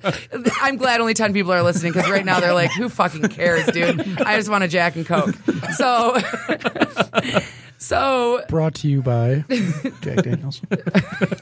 [0.61, 3.65] I'm glad only 10 people are listening because right now they're like, who fucking cares,
[3.67, 4.21] dude?
[4.21, 5.35] I just want a Jack and Coke.
[5.75, 6.17] So,
[7.77, 9.45] so Brought to you by
[10.01, 10.61] Jack Daniels.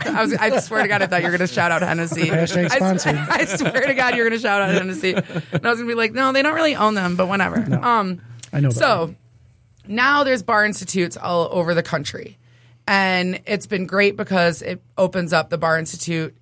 [0.06, 0.34] I was.
[0.34, 2.24] I swear to God, I thought you were going to shout out Hennessy.
[2.24, 3.16] Hashtag I, sponsored.
[3.16, 5.14] I swear to God, you're going to shout out Hennessy.
[5.14, 7.58] And I was going to be like, no, they don't really own them, but whatever.
[7.82, 8.22] Um.
[8.54, 8.70] I know.
[8.70, 9.16] So
[9.88, 12.38] now there's bar institutes all over the country,
[12.88, 16.36] and it's been great because it opens up the bar institute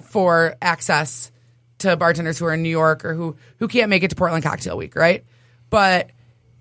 [0.00, 1.30] for access
[1.78, 4.44] to bartenders who are in New York or who who can't make it to Portland
[4.44, 5.24] Cocktail Week, right?
[5.70, 6.10] But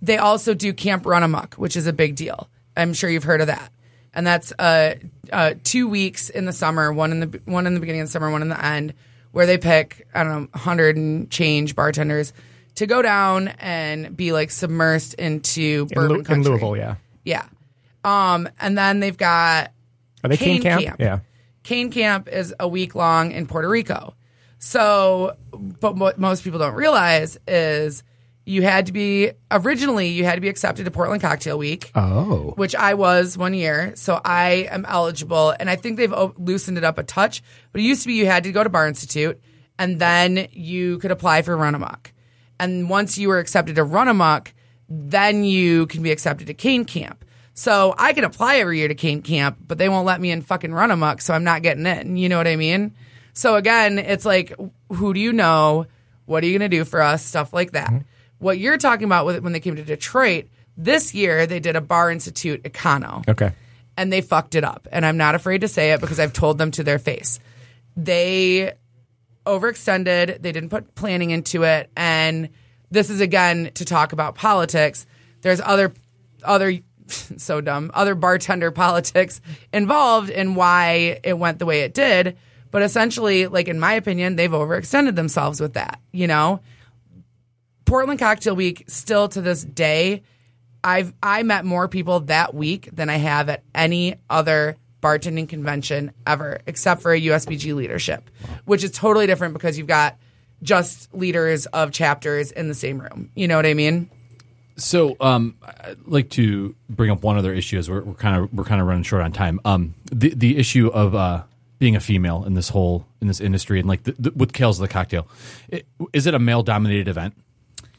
[0.01, 2.49] they also do Camp Run Amok, which is a big deal.
[2.75, 3.71] I'm sure you've heard of that.
[4.13, 4.95] And that's uh,
[5.31, 8.11] uh, two weeks in the summer, one in the one in the beginning of the
[8.11, 8.93] summer, one in the end,
[9.31, 12.33] where they pick I don't know, hundred and change bartenders
[12.75, 16.43] to go down and be like submersed into In, bourbon Lou- in.
[16.43, 16.95] Louisville, yeah.
[17.23, 17.45] Yeah.
[18.05, 19.71] Um, and then they've got
[20.23, 20.83] Are they Cane Cane Camp?
[20.83, 20.99] Camp.
[20.99, 21.19] Yeah.
[21.63, 24.13] Cane Camp is a week long in Puerto Rico.
[24.59, 28.03] So, but what most people don't realize is
[28.45, 32.53] you had to be originally you had to be accepted to Portland Cocktail Week, Oh.
[32.55, 33.93] which I was one year.
[33.95, 37.41] So I am eligible, and I think they've o- loosened it up a touch.
[37.71, 39.41] But it used to be you had to go to Bar Institute,
[39.79, 42.13] and then you could apply for Run Amok.
[42.59, 44.53] And once you were accepted to Run Amok,
[44.87, 47.24] then you can be accepted to Cane Camp.
[47.55, 50.41] So I can apply every year to Cane Camp, but they won't let me in
[50.41, 52.17] fucking Run Amok, so I'm not getting in.
[52.17, 52.93] You know what I mean?
[53.33, 54.53] So again, it's like,
[54.91, 55.87] who do you know?
[56.25, 57.23] What are you going to do for us?
[57.23, 57.87] Stuff like that.
[57.87, 57.99] Mm-hmm.
[58.39, 60.47] What you're talking about with when they came to Detroit
[60.77, 63.53] this year, they did a Bar Institute Econo Okay.
[63.95, 64.87] and they fucked it up.
[64.91, 67.39] And I'm not afraid to say it because I've told them to their face.
[67.95, 68.73] They
[69.45, 71.89] overextended, they didn't put planning into it.
[71.95, 72.49] And
[72.91, 75.05] this is again to talk about politics.
[75.41, 75.93] There's other,
[76.43, 76.77] other,
[77.37, 79.41] so dumb, other bartender politics
[79.73, 82.37] involved in why it went the way it did.
[82.71, 86.59] But essentially, like in my opinion, they've overextended themselves with that, you know?
[87.85, 90.23] Portland Cocktail Week still to this day,
[90.83, 96.11] I've I met more people that week than I have at any other bartending convention
[96.27, 98.29] ever, except for a USBG leadership,
[98.65, 100.17] which is totally different because you've got
[100.61, 103.31] just leaders of chapters in the same room.
[103.35, 104.09] You know what I mean?
[104.77, 108.53] So, um, I'd like to bring up one other issue as we're, we're kind of
[108.53, 109.59] we're kind of running short on time.
[109.63, 111.43] Um, the the issue of uh,
[111.79, 114.77] being a female in this whole in this industry and like the, the, with Tales
[114.79, 115.27] of the cocktail,
[115.69, 117.35] it, is it a male dominated event?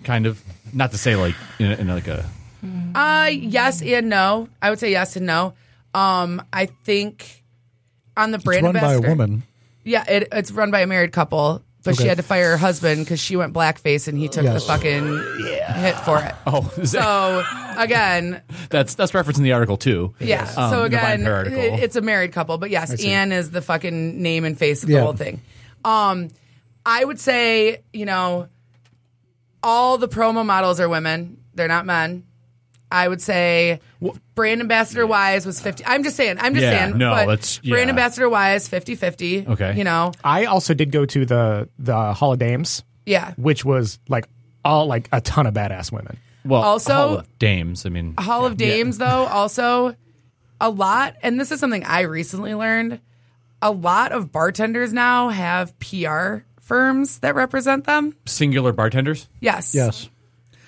[0.05, 2.29] Kind of, not to say like in, in like a
[2.95, 4.49] Uh, yes and no.
[4.61, 5.55] I would say yes and no.
[5.95, 7.43] Um, I think
[8.17, 9.43] on the brand It's brand run by a woman.
[9.85, 13.05] Yeah, it, it's run by a married couple, but she had to fire her husband
[13.05, 14.67] because she went blackface and he took the Yes.
[14.67, 15.07] fucking
[15.77, 16.35] hit for it.
[16.47, 17.45] oh that- So
[17.79, 20.15] again, that's that's referenced in the article too.
[20.21, 20.43] yeah.
[20.57, 24.45] Um, so again, it- it's a married couple, but yes, Ann is the fucking name
[24.45, 25.41] and face of the whole thing.
[25.85, 26.29] Um,
[26.85, 28.49] I would say, you know,
[29.63, 32.25] all the promo models are women; they're not men.
[32.93, 33.81] I would say
[34.35, 35.85] brand ambassador wise was 50.
[35.87, 36.37] I'm just saying.
[36.39, 36.99] I'm just Yeah, saying.
[36.99, 37.91] no, but that's- brand yeah.
[37.91, 39.49] ambassador wise 50-50.
[39.49, 39.75] Okay.
[39.77, 40.13] You know.
[40.23, 43.33] I also did go to the the Hall of Dames, Yeah.
[43.37, 44.29] which was like
[44.65, 46.17] all like a ton of badass women.
[46.45, 47.85] well, also- Hall of Dames.
[47.87, 49.97] I mean, Hall of Dames, though, also
[50.61, 53.01] a lot, and this is something I recently learned.
[53.63, 58.15] A lot of bartenders now have PR firms that represent them.
[58.27, 59.29] singular bartenders.
[59.41, 59.75] Yes.
[59.75, 60.09] Yes.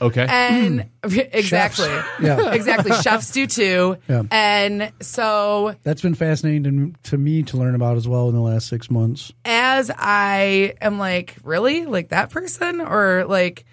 [0.00, 1.18] Okay, And hmm.
[1.32, 1.88] exactly.
[2.20, 2.52] Yeah.
[2.52, 2.92] exactly.
[3.02, 3.96] Chefs do too.
[4.08, 4.22] Yeah.
[4.30, 8.40] And so That's been fascinating to, to me to learn about as well in the
[8.40, 9.32] last six months.
[9.44, 11.84] as I am like, really?
[11.86, 12.80] Like that person?
[12.80, 13.64] Or like,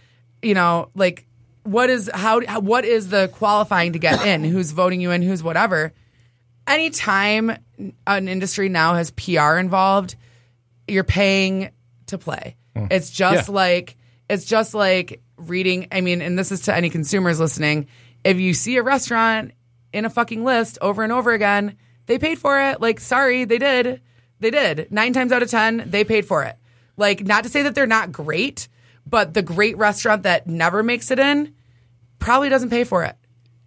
[0.41, 1.27] you know, like
[1.63, 4.43] what is how, how what is the qualifying to get in?
[4.43, 5.21] who's voting you in?
[5.21, 5.93] Who's whatever?
[6.67, 7.55] Anytime
[8.07, 10.15] an industry now has PR involved,
[10.87, 11.69] you're paying
[12.07, 12.55] to play.
[12.75, 12.87] Hmm.
[12.89, 13.53] It's just Yeah.
[13.55, 13.97] like
[14.29, 15.87] it's just like reading.
[15.91, 17.87] I mean, and this is to any consumers listening.
[18.23, 19.51] If you see a restaurant
[19.93, 22.81] in a fucking list over and over again, they paid for it.
[22.81, 24.01] Like, sorry, they did.
[24.39, 24.91] They did.
[24.91, 26.55] Nine times out of ten, they paid for it.
[26.97, 28.67] Like, not to say that they're not great,
[29.05, 31.53] but the great restaurant that never makes it in
[32.19, 33.15] probably doesn't pay for it.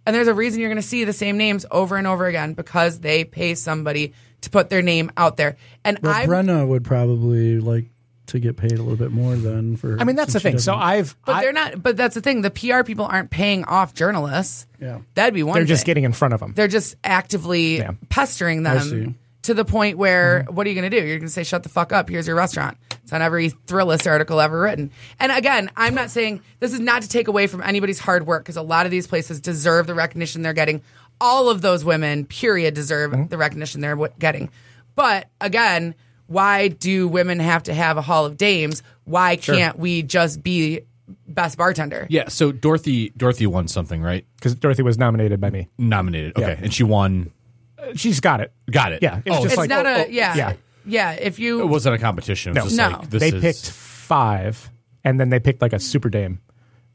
[0.05, 2.53] And there's a reason you're going to see the same names over and over again
[2.53, 5.57] because they pay somebody to put their name out there.
[5.83, 7.85] And Well, I Brenna would probably like
[8.29, 9.99] to get paid a little bit more than for.
[9.99, 10.57] I mean, that's the thing.
[10.59, 11.81] So I've, But I- they're not.
[11.81, 12.41] But that's the thing.
[12.41, 14.65] The PR people aren't paying off journalists.
[14.79, 14.99] Yeah.
[15.15, 15.55] that'd be one.
[15.55, 15.87] they're just thing.
[15.91, 16.53] getting in front of them.
[16.55, 17.91] They're just actively Yeah.
[18.09, 20.55] pestering them to the point where mm-hmm.
[20.55, 21.05] what are you going to do?
[21.05, 22.77] You're going to say, "Shut the fuck up." Here's your restaurant.
[23.03, 24.91] It's on every Thrillist article ever written.
[25.19, 28.43] And again, I'm not saying this is not to take away from anybody's hard work
[28.43, 30.81] because a lot of these places deserve the recognition they're getting.
[31.21, 33.27] All of those women, period, deserve mm-hmm.
[33.27, 34.49] the recognition they're w- getting.
[34.95, 35.95] But again,
[36.29, 38.81] why do women have to have a Hall of Dames?
[39.03, 40.81] Why can't we just be
[41.27, 42.05] best bartender?
[42.09, 42.29] yeah.
[42.29, 44.25] So Dorothy Dorothy won something, right?
[44.35, 45.67] because Dorothy was nominated by me.
[45.77, 46.37] Nominated.
[46.37, 46.59] Okay, Yeah.
[46.63, 47.31] and she won.
[47.77, 48.53] Uh, she's got it.
[48.71, 49.01] Got it.
[49.01, 50.53] Yeah, it was oh, just It's like, not oh, a oh, yeah, yeah.
[50.85, 51.11] yeah.
[51.13, 52.55] If you it wasn't a competition.
[52.55, 52.83] It was No.
[52.89, 52.99] just No.
[52.99, 54.69] like this they is, picked five,
[55.03, 56.39] and then they picked like a super dame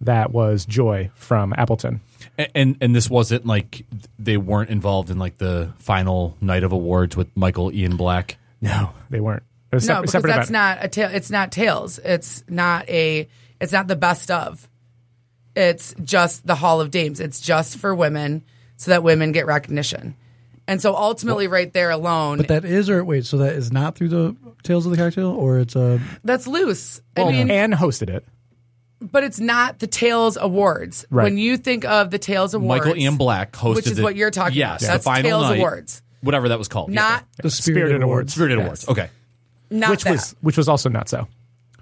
[0.01, 2.01] that was Joy from Appleton.
[2.39, 3.85] A- and and this wasn't like
[4.18, 8.37] they weren't involved in like the final night of awards with Michael Ian Black.
[8.64, 9.42] No, they weren't.
[9.72, 10.52] It was No, sep- because separate that's event.
[10.52, 11.10] not a tail.
[11.12, 11.98] It's not tales.
[11.98, 13.28] It's not a.
[13.60, 14.68] It's not the best of.
[15.56, 17.20] It's just the Hall of Dames.
[17.20, 18.42] It's just for women,
[18.76, 20.16] so that women get recognition.
[20.66, 23.94] And so ultimately, right there alone, But that is, or wait, so that is not
[23.96, 26.00] through the Tales of the Cocktail, or it's a.
[26.24, 27.00] that's loose.
[27.16, 28.24] I mean, Ann hosted it.
[29.00, 31.04] but it's not the Tales Awards.
[31.10, 31.24] Right.
[31.24, 34.16] When you think of the Tales Awards, Michael Ian Black hosted, which is the- what
[34.16, 34.80] you're talking yes, about.
[34.80, 36.90] the That's final Tales night, Awards, whatever that was called.
[36.92, 37.00] Yeah.
[37.00, 38.32] not The Spirited, Spirited Awards.
[38.34, 38.64] Spirited Yes.
[38.66, 38.88] Awards.
[38.88, 39.10] Okay,
[39.70, 40.10] not which that.
[40.12, 41.28] was which was also not so.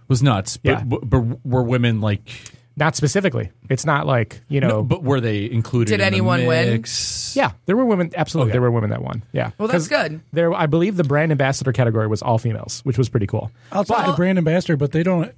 [0.08, 0.56] was nuts.
[0.58, 0.84] But, Yeah.
[0.84, 2.28] but, but were women like?
[2.74, 3.50] Not specifically.
[3.68, 4.68] It's not like you know.
[4.68, 5.90] No, but were they included?
[5.90, 6.68] Did in anyone the win?
[6.70, 7.34] mix?
[7.36, 8.10] yeah, there were women.
[8.16, 8.54] Absolutely, Okay.
[8.54, 9.22] there were women that won.
[9.32, 9.50] Yeah.
[9.58, 10.20] Well, that's 'Cause good.
[10.32, 13.50] There, I believe the brand ambassador category was all females, which was pretty cool.
[13.72, 15.30] Outside the brand ambassador, but they don't.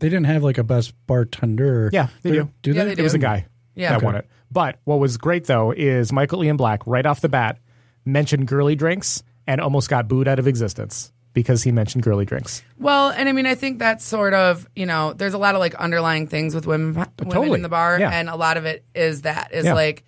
[0.00, 1.90] They didn't have like a best bartender.
[1.92, 2.50] Yeah, they They're- do.
[2.62, 2.88] Do Yeah, they?
[2.90, 3.00] they do.
[3.00, 3.90] It was a guy Yeah.
[3.90, 4.06] that Okay.
[4.06, 4.28] won it.
[4.50, 7.58] But what was great though is Michael Ian Black right off the bat
[8.04, 12.62] mentioned girly drinks and almost got booed out of existence because he mentioned girly drinks.
[12.78, 15.58] Well, and I mean, I think that's sort of you know, there's a lot of
[15.58, 17.52] like underlying things with women, women Totally.
[17.54, 18.10] in the bar, Yeah.
[18.10, 19.74] and a lot of it is that is Yeah.
[19.74, 20.04] like,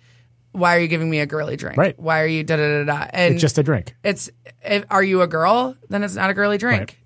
[0.53, 1.77] why are you giving me a girly drink?
[1.77, 1.99] Right.
[1.99, 3.07] Why are you da da da da?
[3.13, 3.93] And It's just a drink.
[4.03, 4.29] it's
[4.63, 5.75] if, are you a girl?
[5.89, 6.97] Then it's not a girly drink.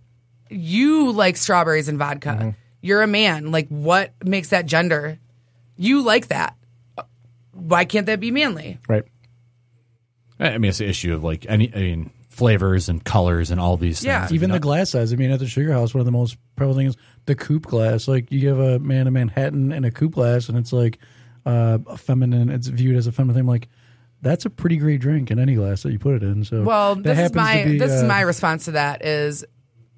[0.50, 2.30] You like strawberries and vodka.
[2.30, 2.50] Mm-hmm.
[2.82, 3.52] You're a man.
[3.52, 5.20] Like, what makes that gender?
[5.78, 6.56] You like that.
[7.54, 8.80] Why can't that be manly?
[8.88, 9.04] Right.
[10.42, 11.74] I mean, it's the issue of like any.
[11.74, 14.22] I mean, flavors and colors and all these Yeah.
[14.22, 14.34] things.
[14.34, 15.12] Even the glass size.
[15.14, 17.68] I mean, at the Sugar House, one of the most prevalent things, is the coupe
[17.68, 18.08] glass.
[18.08, 20.98] Like you give a man a Manhattan and a coupe glass, and it's like
[21.46, 22.50] uh, a feminine.
[22.50, 23.48] It's viewed as a feminine thing.
[23.48, 23.68] Like
[24.22, 26.44] that's a pretty great drink in any glass that you put it in.
[26.44, 29.44] So Well, this is my be, this is uh, my response to that is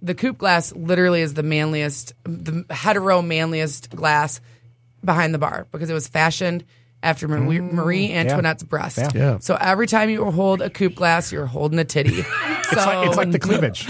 [0.02, 4.42] the coupe glass literally is the manliest, the hetero manliest glass
[5.06, 6.64] behind the bar because it was fashioned
[7.04, 8.98] after mm, Marie, Marie Antoinette's breast.
[8.98, 9.10] Yeah.
[9.14, 9.38] Yeah.
[9.40, 12.24] So every time you hold a coupe glass, you're holding a titty.
[12.24, 12.28] so
[12.72, 13.88] It's like, it's like the cleavage.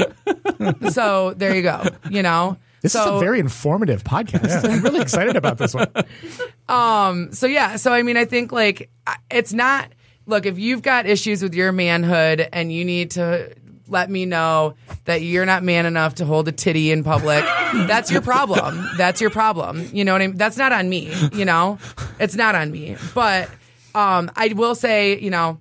[0.94, 1.84] so there you go.
[2.10, 2.58] You know.
[2.82, 4.70] This so, is a very informative podcast.
[4.70, 5.88] I'm really excited about this one.
[6.68, 9.92] Um, so yeah so i mean i think like I- it's not
[10.26, 13.54] look if you've got issues with your manhood and you need to
[13.94, 14.76] let me know
[15.06, 17.46] that you're not man enough to hold a titty in public
[17.88, 21.14] that's your problem that's your problem you know what i mean that's not on me
[21.32, 21.78] you know
[22.20, 23.50] it's not on me but
[23.96, 25.58] um i will say you know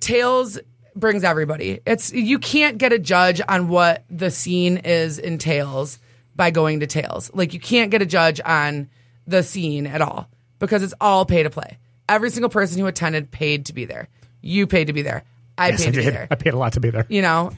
[0.00, 0.58] Tales
[0.94, 1.80] brings everybody.
[1.86, 5.98] It's you can't get a judge on what the scene is in Tales
[6.36, 7.30] by going to Tales.
[7.34, 8.88] Like you can't get a judge on
[9.26, 10.28] the scene at all
[10.58, 11.78] because it's all pay to play.
[12.08, 14.08] Every single person who attended paid to be there.
[14.40, 15.24] You paid to be there.
[15.58, 16.28] I Yes, I paid to be there.
[16.30, 17.04] I paid a lot to be there.
[17.08, 17.50] You know,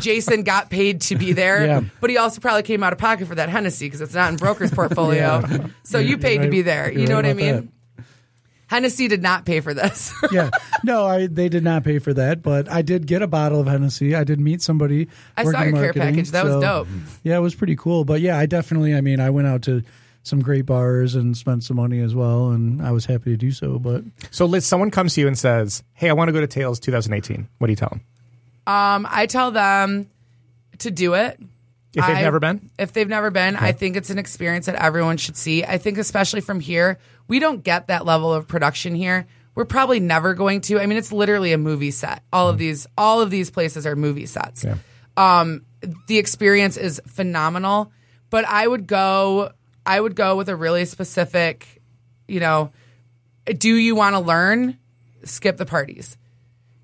[0.00, 1.80] Jason got paid to be there, Yeah.
[2.00, 4.36] but he also probably came out of pocket for that Hennessy because it's not in
[4.36, 5.42] broker's portfolio.
[5.84, 6.92] So you paid to be there.
[6.92, 7.72] You know right what I mean?
[8.66, 10.12] Hennessy did not pay for this.
[10.32, 10.50] yeah.
[10.82, 13.66] No, I they did not pay for that, but I did get a bottle of
[13.66, 14.14] Hennessy.
[14.14, 15.08] I did meet somebody.
[15.36, 16.30] I saw your care package.
[16.30, 16.88] That was dope.
[17.22, 18.04] Yeah, it was pretty cool.
[18.04, 18.94] But yeah, I definitely.
[18.94, 19.82] I mean, I went out to
[20.24, 23.52] some great bars and spent some money as well, and I was happy to do
[23.52, 23.78] so.
[23.78, 24.02] But
[24.32, 26.80] So, Liz, someone comes to you and says, "Hey, I want to go to Tales
[26.80, 28.00] 2018." What do you tell them?
[28.66, 30.08] Um, I tell them
[30.78, 31.38] to do it.
[31.94, 34.74] If they've I- never been, If they've never been, I think it's an experience that
[34.74, 35.62] everyone should see.
[35.62, 36.98] I think, especially from here,
[37.28, 39.26] we don't get that level of production here.
[39.54, 40.80] We're probably never going to.
[40.80, 42.24] I mean, it's literally a movie set.
[42.32, 44.64] All of these, all of these places are movie sets.
[44.64, 44.78] Yeah.
[45.16, 45.62] Um,
[46.08, 47.92] the experience is phenomenal,
[48.30, 49.52] but I would go.
[49.86, 51.82] I would go with a really specific.
[52.28, 52.72] You know,
[53.46, 54.78] do you want to learn?
[55.24, 56.16] Skip the parties.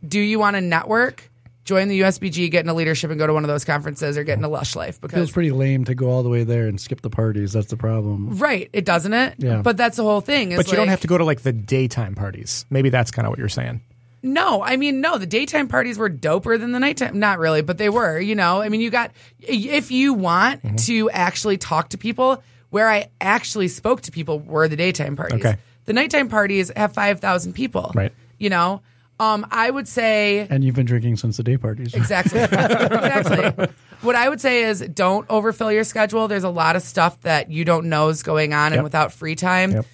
[0.06, 1.30] Do you want to network?
[1.66, 4.36] Join the USBG, get into leadership, and go to one of those conferences or get
[4.38, 7.02] into Lush Life it feels pretty lame to go all the way there and skip
[7.02, 7.52] the parties.
[7.52, 8.38] That's the problem.
[8.38, 9.34] right, it doesn't it?
[9.38, 9.60] Yeah.
[9.62, 10.56] But that's the whole thing.
[10.56, 12.64] but you don't have to go to like the daytime parties.
[12.70, 13.82] Maybe that's kind of what you're saying.
[14.22, 17.18] No, I mean, no, the daytime parties were doper than the nighttime.
[17.18, 18.60] Not really, but they were, you know.
[18.62, 20.76] I mean, you got, if you want Mm-hmm.
[20.76, 25.44] to actually talk to people, where I actually spoke to people were the daytime parties.
[25.44, 25.56] Okay.
[25.86, 27.90] The nighttime parties have 5,000 people.
[27.94, 28.12] Right.
[28.38, 28.82] You know,
[29.18, 31.94] um, I would say, And you've been drinking since the day parties.
[31.94, 32.40] Exactly.
[32.42, 33.66] exactly.
[34.02, 36.26] What I would say is don't overfill your schedule.
[36.26, 39.34] There's a lot of stuff that you don't know is going on, and without free
[39.34, 39.86] time, Yep.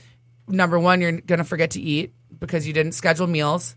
[0.47, 3.75] number one, you're going to forget to eat because you didn't schedule meals.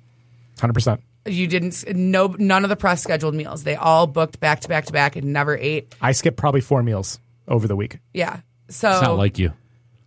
[0.60, 1.02] Hundred percent.
[1.26, 3.64] You didn't no none of the press scheduled meals.
[3.64, 5.96] They all booked back to back to back and never ate.
[6.02, 7.98] I skipped probably four meals over the week.
[8.14, 8.42] Yeah.
[8.70, 9.54] So It's not like you.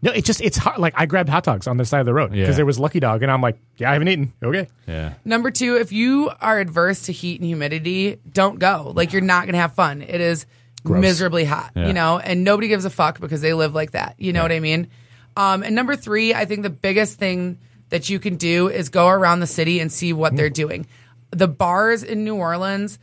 [0.04, 0.78] No, it just it's hard.
[0.78, 2.54] Like I grabbed hot dogs on the side of the road because Yeah.
[2.54, 4.32] there was Lucky Dog, and I'm like, yeah, I haven't eaten.
[4.42, 5.14] Okay, Yeah.
[5.24, 8.92] Number two, if you are adverse to heat and humidity, don't go.
[8.96, 10.02] Like you're not going to have fun.
[10.02, 10.44] It is
[10.84, 11.86] miserably hot, Yeah.
[11.86, 14.16] you know, and nobody gives a fuck because they live like that.
[14.18, 14.88] You know what I mean?
[15.36, 17.58] Um, and number three, I think the biggest thing
[17.90, 20.86] that you can do is go around the city and see what they're doing.
[21.30, 22.98] The bars in New Orleans,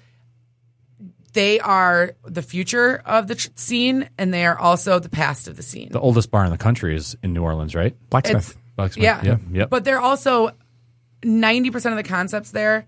[1.34, 5.58] they are the future of the tr- scene, and they are also the past of
[5.58, 5.90] the scene.
[5.92, 7.96] The oldest bar in the country is in New Orleans, right?
[8.10, 8.50] blacksmith.
[8.52, 9.04] It's- Blacksmith.
[9.04, 9.22] Yeah.
[9.24, 9.40] Yep.
[9.52, 9.70] Yep.
[9.70, 10.52] But they're also
[11.24, 12.86] 90% of the concepts there,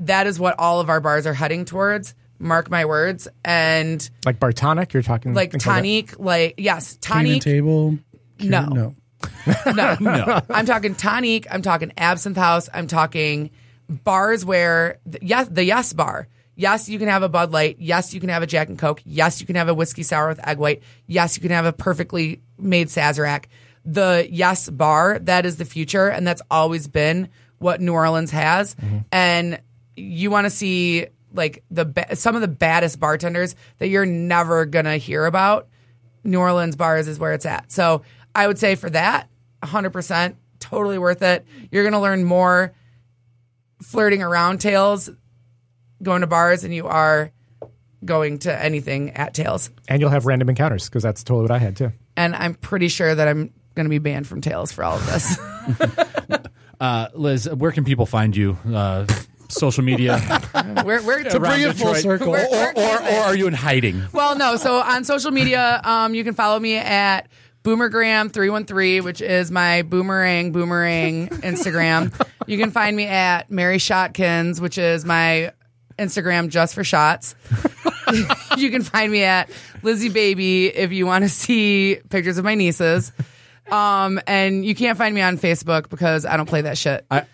[0.00, 2.14] that is what all of our bars are heading towards.
[2.40, 3.28] Mark my words.
[3.44, 4.92] And like Bar Tonique.
[4.92, 5.80] You're talking like things like that?
[5.80, 7.42] tonic, like, yes, Clean and tonic.
[7.42, 7.98] table.
[8.40, 8.64] No.
[8.66, 8.94] No.
[9.72, 9.96] No.
[10.00, 10.40] no.
[10.50, 11.46] I'm talking tonic.
[11.48, 12.68] I'm talking absinthe house.
[12.74, 13.50] I'm talking
[13.88, 16.26] bars where, yes, the yes bar.
[16.54, 17.76] Yes, you can have a Bud Light.
[17.78, 19.00] Yes, you can have a Jack and Coke.
[19.04, 20.82] Yes, you can have a whiskey sour with egg white.
[21.06, 23.46] Yes, you can have a perfectly made Sazerac.
[23.84, 26.08] The yes bar, that is the future.
[26.08, 27.28] And that's always been
[27.58, 28.74] what New Orleans has.
[28.74, 28.98] Mm-hmm.
[29.10, 29.60] And
[29.96, 34.66] you want to see like the ba- some of the baddest bartenders that you're never
[34.66, 35.68] going to hear about.
[36.24, 37.72] New Orleans bars is where it's at.
[37.72, 38.02] So
[38.34, 39.28] I would say for that,
[39.62, 41.46] 100%, totally worth it.
[41.70, 42.72] You're going to learn more
[43.82, 45.10] flirting around Tales,
[46.02, 47.30] going to bars, and you are
[48.04, 49.70] going to anything at Tales.
[49.88, 51.92] and you'll have random encounters because that's totally what I had too.
[52.16, 55.06] And I'm pretty sure that I'm going to be banned from Tales for all of
[55.06, 55.38] this.
[56.80, 58.58] Uh, Liz, where can people find you?
[58.66, 59.06] Uh,
[59.48, 60.20] social media.
[60.84, 62.02] we're, we're To bring it full Detroit.
[62.02, 62.34] circle.
[62.34, 64.02] Or, or, or, or are you in hiding?
[64.12, 64.56] Well, no.
[64.56, 67.28] So on social media, um, you can follow me at
[67.62, 72.12] Boomergram313, which is my boomerang boomerang Instagram.
[72.48, 75.52] you can find me at Mary Shotkins, which is my
[75.98, 77.34] Instagram just for shots.
[78.56, 79.50] you can find me at
[79.82, 83.12] Lizzie Baby if you want to see pictures of my nieces.
[83.70, 87.06] Um, and you can't find me on Facebook because I don't play that shit.
[87.10, 87.24] I,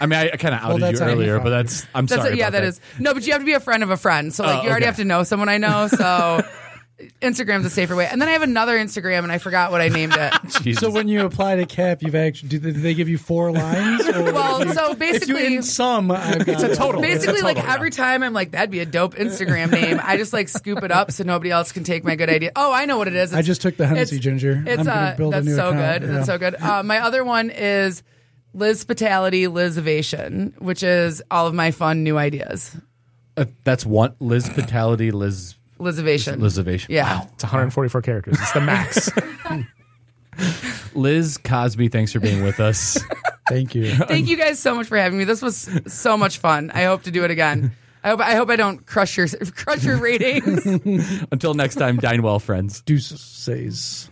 [0.00, 1.86] I mean, I, I kind of outed that's you how you earlier, found but that's
[1.94, 2.36] I'm That's sorry.
[2.38, 4.34] yeah, about that is no, but you have to be a friend of a friend.
[4.34, 4.86] So like Oh, you already okay.
[4.86, 5.86] have to know someone I know.
[5.88, 6.42] So
[7.22, 8.06] Instagram's a safer way.
[8.06, 10.32] And then I have another Instagram, and I forgot what I named it.
[10.80, 13.50] So when you apply to CAP, you've actually do they, do they give you four
[13.52, 14.06] lines?
[14.06, 17.00] Or Well, so if you basically, in some, I've It's a total.
[17.00, 17.74] basically, It's a like yeah.
[17.74, 19.98] every time I'm like, that'd be a dope Instagram name.
[20.02, 22.52] I just like scoop it up so nobody else can take my good idea.
[22.56, 23.32] Oh, I know what it is.
[23.34, 24.62] I just took the Hennessy it's- ginger.
[24.66, 26.00] It's I'm uh, build a that's new so account.
[26.02, 26.10] good.
[26.10, 26.54] That's so good.
[26.56, 28.02] Uh, my other one is
[28.54, 32.76] Liz Fatality, Liz Ovation, which is all of my fun new ideas.
[33.36, 36.40] Uh, that's one Liz Fatality, Liz Liz Ovation.
[36.40, 36.92] Liz Ovation.
[36.92, 37.24] Yeah.
[37.34, 38.36] It's 144 characters.
[38.40, 39.10] It's the max.
[40.94, 42.98] Liz Cosby, thanks for being with us.
[43.48, 43.94] Thank you.
[43.94, 45.24] Thank you guys so much for having me.
[45.24, 46.70] This was so much fun.
[46.72, 47.72] I hope to do it again.
[48.02, 49.26] I hope I hope I don't crush your
[49.56, 50.64] crush your ratings.
[51.32, 52.80] Until next time, dine well, friends.
[52.82, 54.09] Deuces.